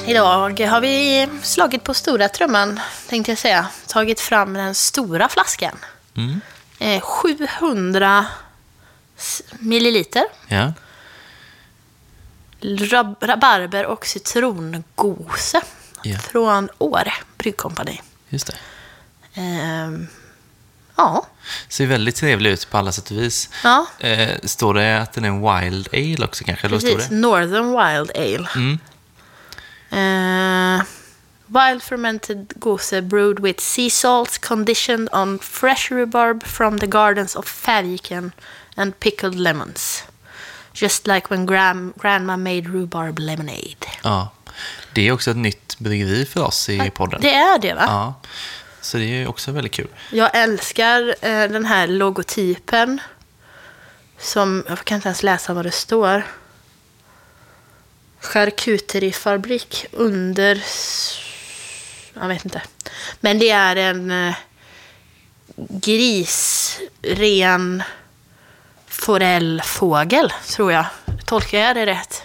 [0.06, 3.66] Idag har vi slagit på stora trumman, tänkte jag säga.
[3.86, 5.76] Tagit fram den stora flaskan.
[6.16, 6.40] Mm.
[6.78, 8.26] Eh, 700
[9.18, 10.24] s- milliliter.
[10.48, 10.72] Ja.
[12.60, 15.60] Rab- rabarber och citrongose.
[16.02, 16.18] Ja.
[16.18, 18.00] Från Åre Bryggkompani.
[18.28, 18.56] Just det.
[19.40, 20.06] Ehm,
[20.96, 21.26] ja.
[21.68, 23.48] Ser väldigt trevlig ut på alla sätt och vis.
[23.64, 26.68] ja, Eh, står det att den är en wild ale också kanske?
[26.68, 27.10] Precis.
[27.10, 28.48] Northern Wild Ale.
[28.56, 28.78] Mm.
[29.94, 30.82] Eh,
[31.46, 37.46] wild fermented gose brewed with sea salts conditioned on fresh rhubarb from the gardens of
[37.46, 38.32] Färviken
[38.76, 40.04] and pickled lemons.
[40.72, 43.76] Just like when gram- grandma made rhubarb lemonade.
[44.02, 44.28] Ja.
[44.92, 47.20] Det är också ett nytt bryggeri för oss i podden.
[47.20, 47.84] Det är det va?
[47.86, 48.14] Ja.
[48.80, 49.88] Så det är också väldigt kul.
[50.10, 53.00] Jag älskar eh, den här logotypen.
[54.18, 56.22] Som, jag kan inte ens läsa vad det står.
[58.24, 60.62] Charkuterifabrik under...
[62.20, 62.62] Jag vet inte.
[63.20, 64.34] Men det är en eh,
[66.74, 67.82] grisren
[68.88, 70.86] forellfågel, tror jag.
[71.24, 72.22] Tolkar jag det rätt?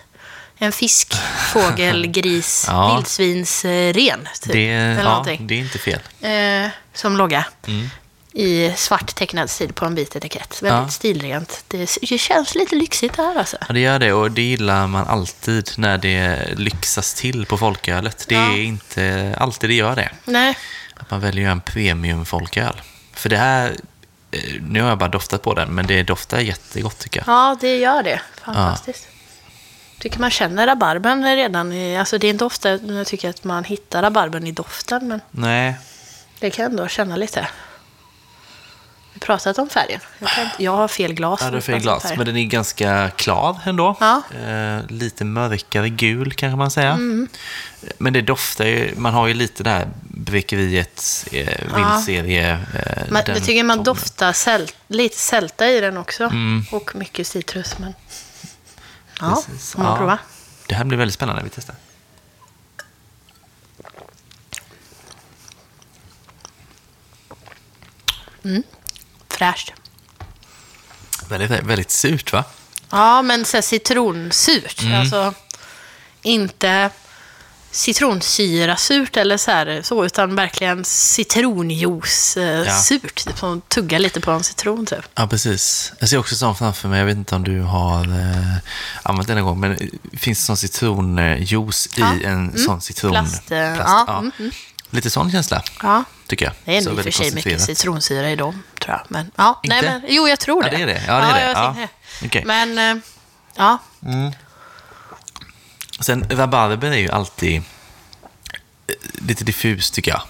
[0.57, 1.13] En fisk,
[1.53, 2.95] fågel, gris, Ja.
[2.95, 4.27] vildsvinsren.
[4.41, 5.47] Typ, Det, eller ja, någonting.
[5.47, 5.99] det är inte fel.
[6.21, 7.45] Eh, som logga.
[7.67, 7.89] Mm.
[8.33, 10.61] I svart tecknad stil på en vit etikett.
[10.61, 10.89] Väldigt Ja.
[10.89, 11.63] stilrent.
[11.67, 13.57] Det, det känns lite lyxigt här alltså.
[13.67, 18.25] Ja, det gör det och det gillar man alltid när det lyxas till på folkölet.
[18.27, 18.41] Det Ja.
[18.53, 20.09] är inte alltid det gör det.
[20.25, 20.57] Nej,
[20.95, 22.81] Att man väljer en premium folköl.
[23.13, 23.75] För det här,
[24.31, 27.27] eh, nu har jag bara doftat på den, men det doftar jättegott tycker jag.
[27.35, 28.21] ja det gör det.
[28.43, 29.07] Fantastiskt.
[29.99, 33.63] Tycker man känner rabarbern redan i, alltså det är inte ofta jag tycker att man
[33.63, 35.73] hittar rabarbern i doften, men Nej,
[36.39, 37.47] det kan jag ändå känna lite.
[39.19, 39.99] Har pratat om färgen.
[40.19, 41.39] Jag, kan, inte- jag har fel glas.
[41.41, 42.05] Ja, är att fel glas.
[42.17, 43.95] Men den är ganska klar ändå.
[43.99, 44.21] Ja.
[44.47, 46.91] Eh, lite mörkare gul kanske man säga.
[46.91, 47.27] Mm.
[47.97, 52.51] Men det doftar ju, man har ju lite det här Bräckeriet, eh, vildserie.
[52.53, 53.83] Eh, Man, den jag tycker man tonen.
[53.85, 56.23] doftar sält, lite sälta i den också.
[56.23, 56.65] Mm.
[56.71, 57.77] Och mycket citrus.
[57.79, 57.93] Men...
[59.21, 59.71] Ja, Precis.
[59.73, 59.97] får man Ja.
[59.97, 60.17] prova.
[60.67, 61.75] Det här blir väldigt spännande, vi testar.
[69.39, 69.73] Fräscht.
[71.29, 72.43] Väldigt, väldigt surt va?
[72.89, 74.81] Ja, men så citronsurt.
[74.81, 74.99] Mm.
[74.99, 75.33] Alltså
[76.21, 76.89] inte
[77.71, 83.25] citronsyrasurt eller så, här, så utan verkligen citronjuice-surt.
[83.25, 85.05] Typ som tugga lite på en citron typ.
[85.15, 85.93] Ja, precis.
[85.99, 88.55] Jag ser också sån framför mig, jag vet inte om du har eh,
[89.03, 89.77] använt den en gång, men
[90.11, 92.13] det finns sån citronjuice Ja.
[92.15, 93.47] i en sån citronplast.
[93.47, 93.77] Plast, eh,
[94.07, 94.51] ja, mm,
[94.91, 96.53] Lite sån känsla, Ja, tycker jag.
[96.65, 99.01] det är nog i och för sig mycket citronsyra i dem, tror jag.
[99.07, 99.89] Men, ja, nej, Inte?
[99.91, 100.77] men, jo, jag tror Ja, det.
[100.77, 101.03] det är det.
[101.07, 101.51] Ja, det är det.
[101.51, 101.75] Ja.
[102.21, 102.25] det.
[102.27, 102.43] Okej.
[102.45, 103.03] Men, eh,
[103.55, 103.77] ja.
[105.99, 107.55] Sen rabarber är ju alltid
[108.87, 108.93] eh,
[109.27, 110.21] lite diffus tycker jag.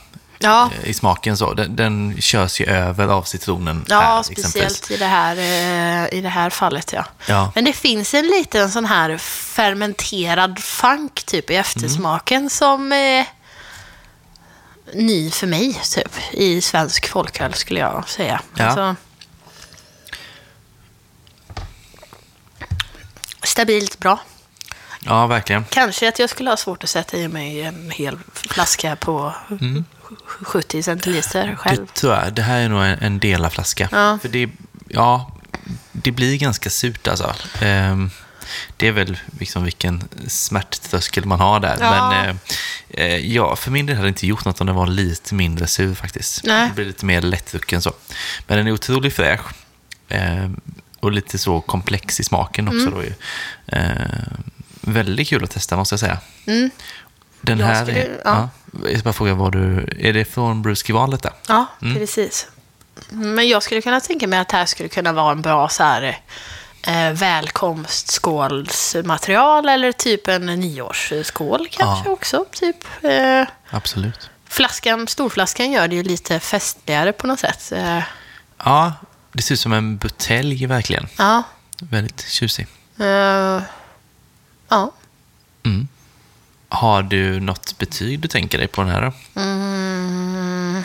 [0.42, 1.54] Ja, eh, I smaken så.
[1.54, 5.36] Den, den körs ju över av citronen Ja, här, speciellt i det, här,
[6.14, 6.94] i det här fallet.
[6.94, 7.06] Ja.
[7.28, 7.52] Ja.
[7.56, 12.50] Men det finns en liten sån här fermenterad funk typ i eftersmaken Mm.
[12.50, 12.92] som
[14.94, 18.42] ny för mig typ i svensk folköl skulle jag säga.
[18.56, 18.66] Ja.
[18.66, 18.96] Alltså,
[23.44, 24.20] stabilt bra.
[25.00, 25.66] Ja, verkligen.
[25.70, 29.34] Kanske att jag skulle ha svårt att sätta i mig en hel flaska på
[30.42, 31.78] 70 centiliter själv.
[31.78, 31.90] Mm.
[31.94, 32.34] Det tror jag.
[32.34, 33.90] Det här är nog en, en delarflaska.
[33.92, 34.20] Ja.
[34.22, 34.50] För det,
[34.88, 35.32] ja,
[35.92, 37.36] det blir ganska surt alltså.
[38.78, 41.78] Det är väl liksom vilken smärttröskel man har där.
[41.80, 42.10] Ja.
[42.10, 42.40] Men
[43.22, 45.96] ja, för min del hade det inte gjort något om den var lite mindre sur
[45.96, 46.44] faktiskt.
[46.44, 46.68] Nej.
[46.68, 47.94] Det blir lite mer lättdrucken så.
[48.48, 49.42] Men den är otroligt fräsch.
[50.10, 50.60] Ehm,
[51.00, 52.94] och lite så komplex i smaken också Mm.
[52.94, 53.14] då ju.
[53.68, 54.44] Ehm,
[54.82, 56.18] väldigt kul att testa måste jag säga.
[56.46, 56.70] Mm.
[57.42, 58.22] Den Jag här skulle- är...
[58.26, 58.50] ja.
[58.74, 58.80] Ja.
[58.90, 61.34] Jag ska bara fråga, vad du, är det från Bruceskivalet där?
[61.48, 62.48] Ja, precis.
[63.10, 65.84] Men jag skulle kunna tänka mig att det här skulle kunna vara en bra så
[65.84, 66.18] här,
[66.88, 72.14] eh, välkomstskålsmaterial eller typ en nioårsskål kanske Ja.
[72.14, 72.46] också.
[72.52, 72.76] Typ.
[73.04, 74.30] Eh, Absolut.
[74.50, 77.72] flaskan, storflaskan gör det ju lite festligare på något sätt.
[77.72, 78.02] Eh,
[78.64, 78.94] Ja,
[79.32, 81.08] det ser ut som en butelj verkligen.
[81.18, 81.44] ja.
[81.82, 82.68] Väldigt tjusig.
[83.00, 83.62] Eh,
[84.70, 84.92] ja.
[85.66, 85.88] Mm.
[86.70, 89.12] Har du något betyg du tänker dig på den här då?
[89.42, 90.84] Mm,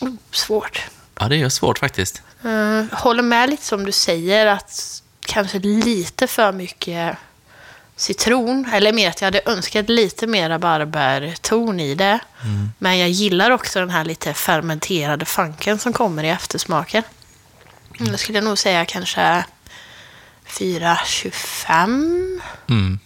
[0.00, 0.82] oh, svårt.
[1.20, 2.22] Ja, det är svårt faktiskt.
[2.44, 7.16] Uh, håller med lite som du säger att kanske lite för mycket
[7.96, 8.70] citron.
[8.72, 12.18] Eller mer att jag hade önskat lite mer rabarberton i det.
[12.78, 17.02] Men jag gillar också den här lite fermenterade funken som kommer i eftersmaken.
[18.00, 18.10] Mm.
[18.10, 19.44] Jag skulle nog säga kanske
[20.48, 22.40] 4,25.
[22.68, 22.98] Mm.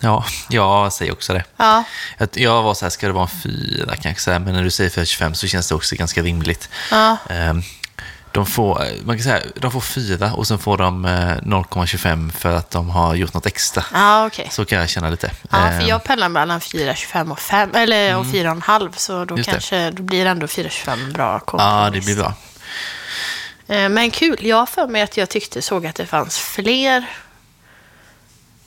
[0.00, 1.44] Ja, jag säger också det.
[1.56, 1.84] Ja,
[2.18, 4.38] Jag, jag var så här, ska det vara en fyra kanske?
[4.38, 6.68] Men när du säger 4,25 så känns det också ganska rimligt.
[6.90, 7.62] ja, Ehm,
[8.32, 12.54] De får, man kan säga, de får fyra och sen får de eh, 0,25 för
[12.54, 13.84] att de har gjort något extra.
[13.92, 14.48] ja okej.
[14.50, 15.30] Så kan jag känna lite.
[15.50, 19.46] Ja, för Ehm, jag pendlar mellan 4,25 och 5, eller och 4,5 så då Just
[19.48, 19.52] det.
[19.52, 21.72] kanske då blir ändå 4,25 en bra kompromiss.
[21.74, 22.34] Ja, det blir bra.
[23.68, 24.36] Eh, Men kul.
[24.46, 27.04] Jag har för mig att jag tyckte såg att det fanns fler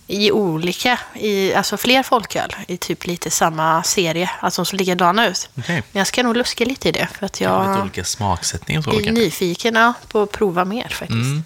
[0.07, 5.49] i olika, i, alltså fler folköl i typ lite samma serie, alltså som likadana ut.
[5.57, 5.83] Okej.
[5.91, 7.59] Men jag ska nog luska lite i det för att Ja.
[7.59, 9.11] Lite jag olika smaksättningar och så kanske.
[9.11, 11.11] nyfiken ja, på att prova mer faktiskt.
[11.11, 11.43] Mm.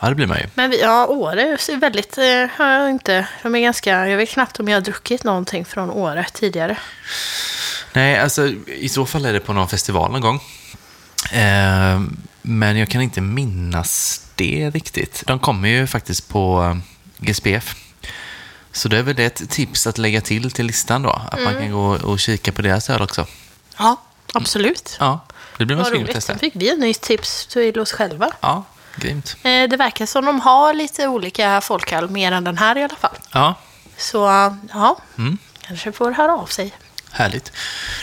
[0.00, 0.46] Ja, det blir man ju.
[0.54, 2.24] Men vi, ja, Åre ser väldigt, eh,
[2.56, 5.90] har jag inte, de är ganska, jag vet knappt om jag har druckit någonting från
[5.90, 6.76] Åre tidigare.
[7.92, 10.40] Nej, alltså i så fall är det på någon festival någon gång.
[11.32, 15.22] Ehm, men jag kan inte minnas det riktigt.
[15.26, 16.76] De kommer ju faktiskt på eh,
[17.18, 17.74] GSPF.
[18.72, 21.10] Så det är väl det ett tips att lägga till till listan då.
[21.32, 23.26] Att man kan gå och kika på deras öl också.
[23.78, 23.96] Ja,
[24.34, 24.96] absolut.
[25.00, 25.20] Ja,
[25.56, 26.38] det blir man sugen på att testa.
[26.38, 28.30] Fick vi ett nytt tips till oss själva.
[28.40, 28.64] Ja,
[28.96, 29.36] grymt.
[29.42, 32.96] Eh, Det verkar som de har lite olika folköl, mer än den här i alla
[32.96, 33.16] fall.
[33.32, 33.54] Ja,
[33.96, 34.18] Så
[34.72, 35.38] ja, Mm.
[35.66, 36.72] kanske får höra av sig.
[37.12, 37.52] Härligt.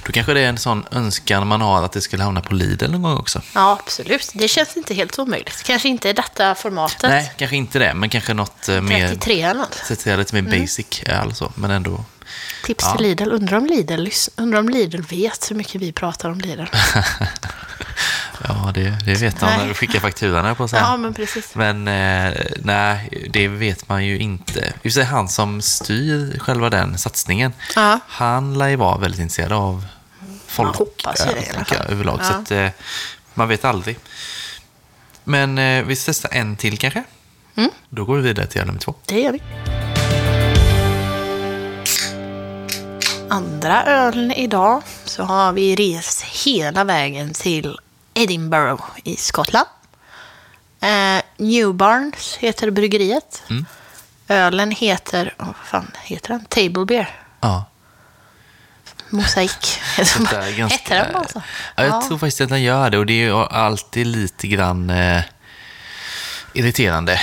[0.05, 2.91] Då kanske det är en sån önskan man har att det skulle hamna på Lidl
[2.91, 3.41] någon gång också.
[3.55, 4.31] Ja, absolut.
[4.33, 5.63] Det känns inte helt omöjligt.
[5.63, 7.01] Kanske inte i detta formatet.
[7.09, 9.07] Nej, kanske inte det, men kanske något eh, mer...
[9.07, 9.73] 33 eller något.
[9.73, 12.05] Sätta det lite mer basic, alltså, men ändå...
[12.63, 12.95] Tips Ja.
[12.95, 13.31] till Lidl.
[13.31, 16.63] Undrar om Lidl, undrar om Lidl vet hur mycket vi pratar om Lidl.
[18.47, 20.83] Ja, det, det vet man när du skickar fakturorna på så här.
[20.91, 21.55] Ja, men precis.
[21.55, 24.73] Men eh, nej, det vet man ju inte.
[24.81, 27.99] För sig han som styr själva den satsningen, Ja.
[28.07, 29.85] han lär ju vara väldigt intresserad av
[30.47, 30.67] folk.
[30.67, 31.77] Man hoppas ju det i alla fall.
[31.89, 32.19] överlag.
[32.25, 32.37] Så Ja.
[32.39, 32.69] att, eh,
[33.33, 33.97] man vet aldrig.
[35.23, 37.03] Men eh, vi ska testa en till kanske.
[37.55, 37.69] Mm.
[37.89, 38.95] Då går vi vidare till nummer två.
[39.05, 39.41] Det gör vi.
[43.29, 47.77] Andra ölen idag så har vi rest hela vägen till
[48.15, 49.67] Edinburgh i Skottland.
[50.81, 53.43] Eh, Newbarns heter bryggeriet.
[53.49, 53.65] Mm.
[54.27, 56.45] Ölen heter, oh, vad fan heter den?
[56.45, 57.19] Table Beer.
[57.41, 57.65] Ja.
[59.09, 59.51] Mosaik.
[59.97, 61.41] Ganska- Hette den bara så?
[61.75, 64.89] Ja, jag tror faktiskt att den gör det och det är ju alltid lite grann
[64.89, 65.21] eh,
[66.53, 67.19] irriterande,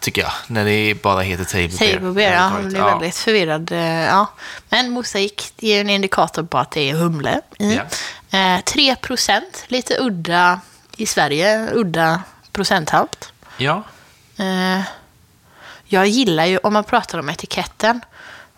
[0.00, 1.94] tycker jag, när det bara heter Table Beer.
[1.94, 2.50] Table Beer, ja.
[2.50, 3.72] Man blir väldigt förvirrad.
[3.72, 4.26] eh, Ja.
[4.68, 7.74] Men mosaik det är en indikator på att det är humle i.
[7.74, 7.82] Ja.
[8.30, 10.60] Eh, 3 procent, lite udda
[10.96, 12.22] i Sverige, udda
[12.52, 13.32] procenthalt.
[13.56, 13.82] Ja,
[14.38, 14.80] Eh,
[15.90, 18.00] Jag gillar ju, om man pratar om etiketten,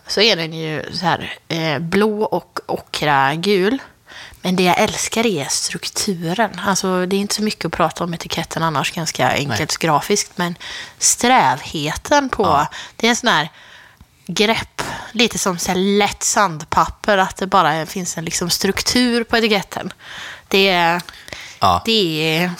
[0.06, 3.78] så är den ju så här eh, blå och ockra gul.
[4.42, 6.60] Men det jag älskar är strukturen.
[6.66, 10.32] Alltså, det är inte så mycket att prata om etiketten annars, ganska enkelt grafiskt.
[10.38, 10.54] Men
[10.98, 12.66] strävheten på,
[12.96, 13.48] det är en sån här
[14.26, 14.80] grepp,
[15.12, 19.92] lite som så lätt sandpapper, att det bara finns en liksom struktur på etiketten.
[20.48, 21.00] Det är,
[21.61, 21.82] ja.
[21.84, 22.50] det är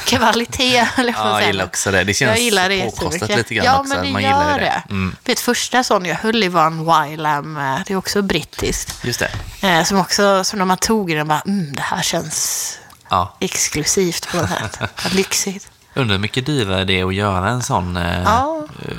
[0.06, 2.04] kvalitet, eller Ja, jag gillar också det.
[2.04, 4.82] Det känns det påkostat lite grann ja, också, men det man gör gillar det.
[4.88, 4.92] det.
[4.94, 5.16] Mm.
[5.24, 9.04] Vet, första sån jag höll i var en Wylam, eh, det är också brittiskt.
[9.04, 9.22] just
[9.60, 9.68] det.
[9.68, 12.78] Eh, som också, som när man tog den bara, mm, det här känns
[13.10, 13.36] Ja.
[13.40, 14.90] exklusivt på något sätt.
[15.12, 15.70] Lyxigt.
[15.94, 17.96] Undrar hur mycket dyrare det är att göra en sån.
[17.96, 18.66] Eh, Ja.
[18.88, 18.94] eh,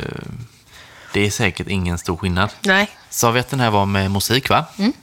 [1.15, 2.49] det är säkert ingen stor skillnad.
[2.61, 2.89] Nej.
[3.09, 4.65] Sa vi att den här var med musik, va?
[4.77, 4.93] Mm.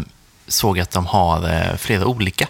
[0.00, 0.04] Eh,
[0.48, 2.46] såg att de har eh, flera olika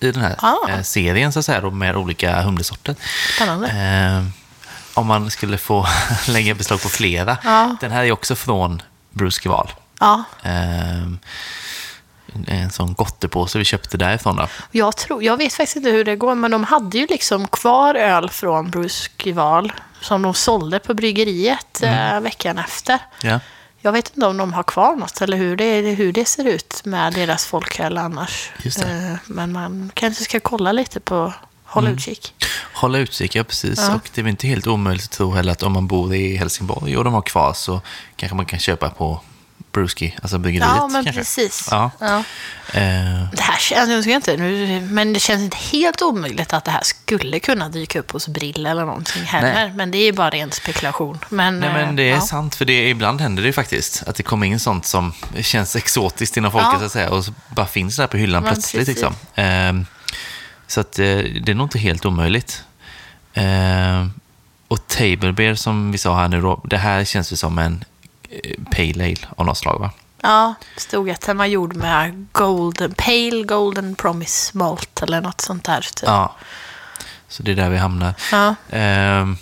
[0.00, 0.68] i den här Ah.
[0.70, 2.94] eh, serien, så att säga, då, med olika humlesorter.
[3.36, 3.68] Spännande.
[3.68, 4.24] Eh,
[4.94, 5.86] om man skulle få
[6.28, 7.36] lägga beslag på flera.
[7.44, 7.76] Ja.
[7.80, 9.70] Den här är också från Bruce Geval.
[10.00, 11.02] Ja, Eh,
[12.46, 14.36] en sån gottepåse vi köpte därifrån.
[14.36, 14.48] Då.
[14.70, 17.94] jag, tror, jag vet faktiskt inte hur det går, men de hade ju liksom kvar
[17.94, 19.72] öl från Bruce Gival
[20.02, 22.16] som de sålde på bryggeriet Mm.
[22.16, 22.98] eh, veckan efter.
[23.22, 23.40] Ja.
[23.80, 26.80] Jag vet inte om de har kvar något eller hur det, hur det ser ut
[26.84, 28.50] med deras folköl annars.
[28.64, 31.32] Eh, Men man kanske ska kolla lite på
[31.64, 32.34] hålla utkik.
[32.74, 33.88] Hålla utkik, ja precis.
[33.88, 36.36] Och det är väl inte helt omöjligt att tro heller att om man bor i
[36.36, 37.80] Helsingborg och de har kvar så
[38.16, 39.20] kanske man kan köpa på
[39.72, 40.70] Bruski, alltså bryggeriet.
[40.76, 41.20] Ja, men kanske.
[41.20, 41.68] precis.
[41.70, 41.90] Ja.
[41.98, 42.18] Ja.
[42.72, 46.70] Eh, Det här känns, ska inte, nu, men det känns inte helt omöjligt att det
[46.70, 49.54] här skulle kunna dyka upp hos Brill eller någonting heller.
[49.54, 49.72] Nej.
[49.74, 51.18] Men det är ju bara ren spekulation.
[51.28, 52.20] Men, nej, men det är eh, ja.
[52.20, 54.02] sant, för det, ibland händer det ju faktiskt.
[54.06, 56.78] Att det kommer in sånt som känns exotiskt inom folket, Ja.
[56.78, 57.10] så att säga.
[57.10, 58.86] Och så bara finns det där på hyllan Men plötsligt.
[58.86, 59.02] precis.
[59.02, 59.14] Liksom.
[59.44, 59.86] Eh,
[60.66, 62.64] så att, eh, det är nog inte helt omöjligt.
[63.34, 64.06] Eh,
[64.68, 67.84] och Table Beer, som vi sa här nu då, det här känns ju som en
[68.70, 69.90] Pale Ale av något slag, va?
[70.22, 75.64] Ja, stod att den var gjord med golden, pale golden promise malt eller något sånt
[75.64, 75.80] där.
[75.80, 76.02] Typ.
[76.08, 76.36] Ja.
[77.28, 78.14] Så det är där vi hamnar.
[78.32, 78.54] Ja.
[78.70, 79.36] Ehm,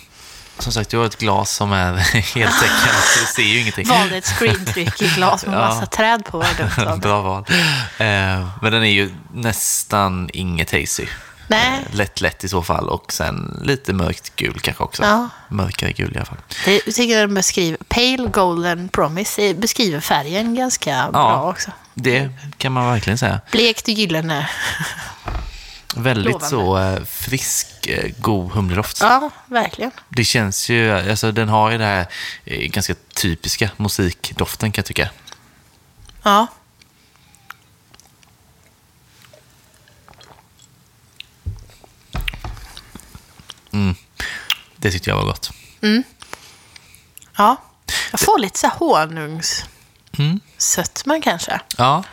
[0.59, 1.93] som sagt, du har ett glas som är
[2.35, 3.87] heltäckande, så du ser ju ingenting.
[3.87, 5.59] Valde ett screentryck i glas med Ja.
[5.59, 6.37] massa träd på.
[6.37, 6.97] Var.
[7.01, 7.45] Bra val.
[7.97, 11.05] Ehm, men den är ju nästan inget hazy.
[11.51, 11.85] Nej.
[11.91, 12.89] Lätt, lätt i så fall.
[12.89, 15.03] Och sen lite mörkt gul kanske också.
[15.03, 15.29] Ja.
[15.49, 16.37] Mörkare gul i alla fall.
[16.65, 21.71] Det, jag tycker den beskriver, Pale Golden Promise beskriver färgen ganska bra också.
[21.93, 23.41] det kan man verkligen säga.
[23.51, 24.49] Blekt gyllene.
[25.95, 26.49] Väldigt Lovande.
[26.49, 29.01] så eh, frisk, eh, god humledoft.
[29.01, 29.91] Ja, verkligen.
[30.09, 32.05] Det känns ju, alltså den har ju det här
[32.45, 35.09] eh, ganska typiska musikdoften kan jag tycka.
[36.23, 36.47] Ja.
[44.75, 45.51] Det tyckte jag var gott.
[47.37, 47.55] ja.
[48.11, 49.65] Jag får lite så här honungs...
[50.17, 50.39] Mm.
[51.23, 51.59] Kanske.
[51.77, 52.03] Ja,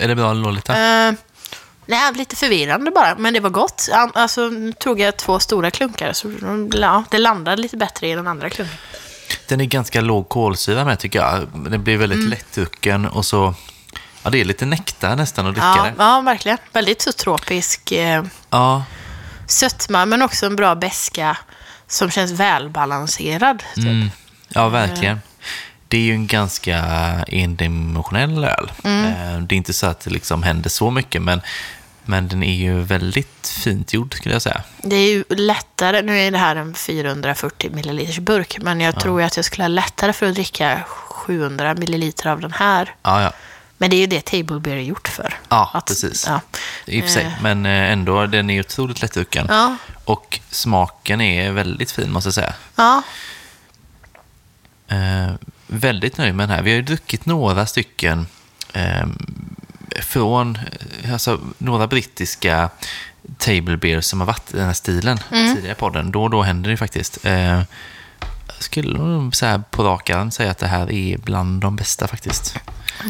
[0.00, 0.72] är det bra Lolita?
[0.72, 1.14] Uh,
[1.86, 3.88] nej, lite förvirrande bara, men det var gott.
[3.92, 6.32] Alltså, nu tog jag två stora klunkar, så
[6.80, 8.76] ja, det landade lite bättre i den andra klunken.
[9.48, 11.48] Den är ganska låg kolsyra med tycker jag.
[11.70, 12.30] Den blir väldigt Mm.
[12.30, 13.54] lättdrucken och så...
[14.22, 15.94] Ja, det är lite nektar nästan att dricka Ja, det.
[15.98, 16.58] ja, verkligen.
[16.72, 18.84] Väldigt så tropisk eh, Ja,
[19.50, 21.36] sötma, men också en bra beska
[21.86, 23.62] som känns välbalanserad.
[23.74, 23.84] Typ.
[23.84, 24.10] mm,
[24.48, 25.20] ja verkligen.
[25.88, 26.76] Det är ju en ganska
[27.28, 28.72] endimensionell öl.
[28.84, 29.04] Mm.
[29.06, 31.40] Eh, Det är inte så att det liksom händer så mycket, men,
[32.04, 34.62] men den är ju väldigt fint gjord skulle jag säga.
[34.82, 39.20] Det är ju lättare, nu är det här en 440 milliliters burk, men jag tror
[39.20, 42.94] ju att jag skulle ha lättare för att dricka 700 milliliter av den här.
[43.02, 43.32] Ja, ja.
[43.78, 45.34] Men det är ju det Table Beer är gjort för.
[45.48, 46.24] Ja, precis.
[46.26, 46.40] Ja.
[46.86, 47.36] I och för sig.
[47.42, 49.46] Men eh, ändå, den är otroligt lättdrucken.
[49.48, 49.76] Ja.
[50.04, 52.54] Och smaken är väldigt fin måste jag säga.
[52.76, 53.02] ja,
[54.90, 55.30] Eh,
[55.66, 56.62] väldigt nöjd med den här.
[56.62, 58.26] Vi har ju druckit några stycken
[58.72, 59.06] eh,
[60.00, 60.58] från
[61.02, 62.70] eh, alltså, några brittiska
[63.38, 66.10] table beers som har varit i den här stilen tidigare i podden.
[66.12, 67.26] Då och då händer det faktiskt.
[67.26, 67.60] Eh,
[68.58, 72.08] skulle nog så här på rak arm säga att det här är bland de bästa
[72.08, 72.56] faktiskt.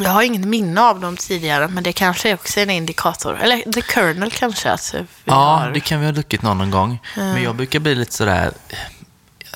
[0.01, 3.39] Jag har ingen minne av dem tidigare, men det kanske är också en indikator.
[3.39, 4.76] Eller The Kernel kanske.
[4.93, 5.70] Vi Ja, har...
[5.70, 6.99] det kan vi ha druckit någon gång.
[7.16, 8.53] Men jag brukar bli lite sådär...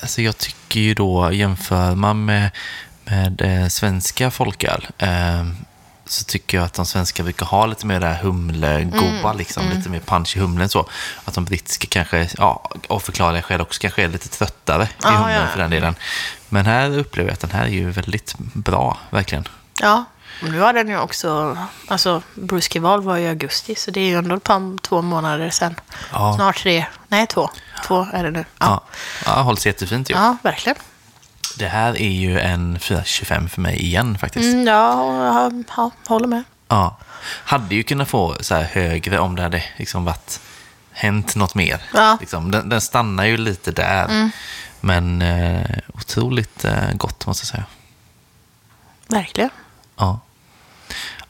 [0.01, 2.49] Alltså jag tycker ju då, jämför man med,
[3.05, 5.45] med eh, svenska folköl, eh,
[6.05, 9.63] så tycker jag att de svenska brukar ha lite mer det här humlegoa, Mm, liksom,
[9.69, 10.89] lite mer punch i humlen så.
[11.25, 15.09] Att de brittiska kanske, ja, av förklarliga skäl också kanske är lite tröttare i Ja,
[15.09, 15.47] humlen ja.
[15.47, 15.95] för den delen.
[16.49, 19.47] Men här upplever jag att den här är ju väldigt bra, verkligen.
[19.81, 20.05] Ja,
[20.41, 21.57] och nu har den ju också...
[21.87, 25.49] Alltså, Bruce Val var i augusti, så det är ju ändå ett par, två månader
[25.49, 25.75] sedan.
[26.11, 26.33] Ja.
[26.35, 26.85] Snart tre.
[27.07, 27.49] Nej, två.
[27.87, 28.45] Två är det nu.
[28.59, 28.83] Ja, Ja,
[29.25, 30.13] ja hålls jättefint ju.
[30.13, 30.77] ja verkligen.
[31.57, 34.53] Det här är ju en 425 för mig igen faktiskt.
[34.53, 36.43] Mm, ja, ja, ja, håller med.
[36.67, 36.97] Ja.
[37.23, 40.39] Hade ju kunnat få så här högre om det hade liksom varit
[40.91, 41.81] hänt något mer.
[41.93, 42.17] Ja.
[42.19, 44.31] Liksom, den, den stannar ju lite där.
[44.79, 47.65] Men eh, otroligt eh, gott måste jag säga.
[49.07, 49.49] Verkligen.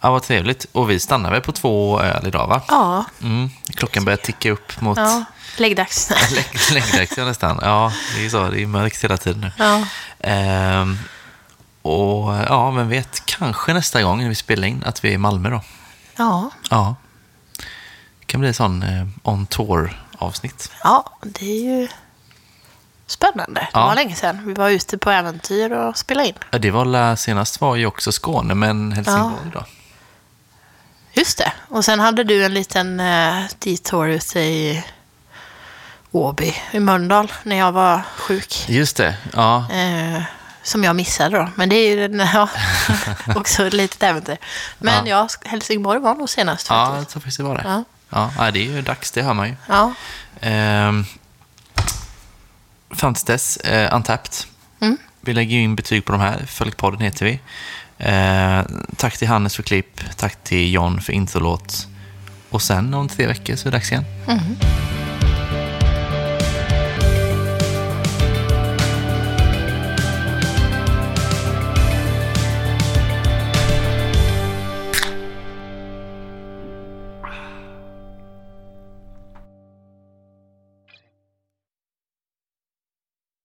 [0.04, 0.08] Ja.
[0.08, 0.66] ja, vad trevligt.
[0.72, 2.62] Och vi stannar väl på två öl idag va?
[2.68, 3.49] Ja, Mm.
[3.76, 5.24] Klockan börjar ticka upp mot ja.
[5.58, 6.10] läggdags.
[6.32, 7.60] lägg- läggdags ja, nästan.
[7.62, 8.49] Ja, det är så.
[8.49, 9.51] Det är mörkt hela tiden nu.
[9.58, 9.86] ja.
[10.20, 10.97] Ehm,
[11.82, 15.18] och ja, vem vet, kanske nästa gång när vi spelar in att vi är i
[15.18, 15.62] Malmö då.
[16.16, 16.95] ja, Ja.
[18.20, 20.72] Det kan bli en sån eh, on tour-avsnitt.
[20.84, 21.88] ja, det är ju
[23.08, 23.60] spännande.
[23.62, 23.86] Det Ja.
[23.86, 24.41] var länge sedan.
[24.45, 26.36] Vi var ute på äventyr och spelade in.
[26.51, 29.66] Ja, det var senast var ju också Skåne, men Helsingborg då.
[31.14, 31.54] Just det.
[31.70, 34.84] Och sen hade du en liten uh, detour ute i
[36.12, 38.66] Åby, i Mölndal, när jag var sjuk.
[38.70, 39.72] Just det, ja.
[39.72, 40.22] Eh,
[40.64, 41.50] som jag missade då.
[41.56, 42.50] Men det är ju ja,
[43.36, 44.38] också ett litet äventyr.
[44.78, 47.64] Men ja, Helsingborg var nog senast Ja, jag tror faktiskt det var det.
[47.66, 47.84] Ja.
[48.10, 48.32] Ja.
[48.38, 49.56] Ja, det är ju dags, det hör man ju.
[49.68, 49.94] Ja.
[50.42, 51.06] Ehm,
[52.90, 54.34] fram tills dess, eh, Untapped.
[54.80, 54.98] Mm.
[55.22, 56.46] Vi lägger ju in betyg på de här.
[56.46, 57.40] Följkpodden heter vi.
[58.05, 58.62] Eh,
[58.97, 60.01] tack till Hannes för klipp.
[60.17, 61.88] Tack till John för introlåt.
[62.50, 64.05] Och sen om tre veckor så är det dags igen.
[64.28, 64.39] Mm.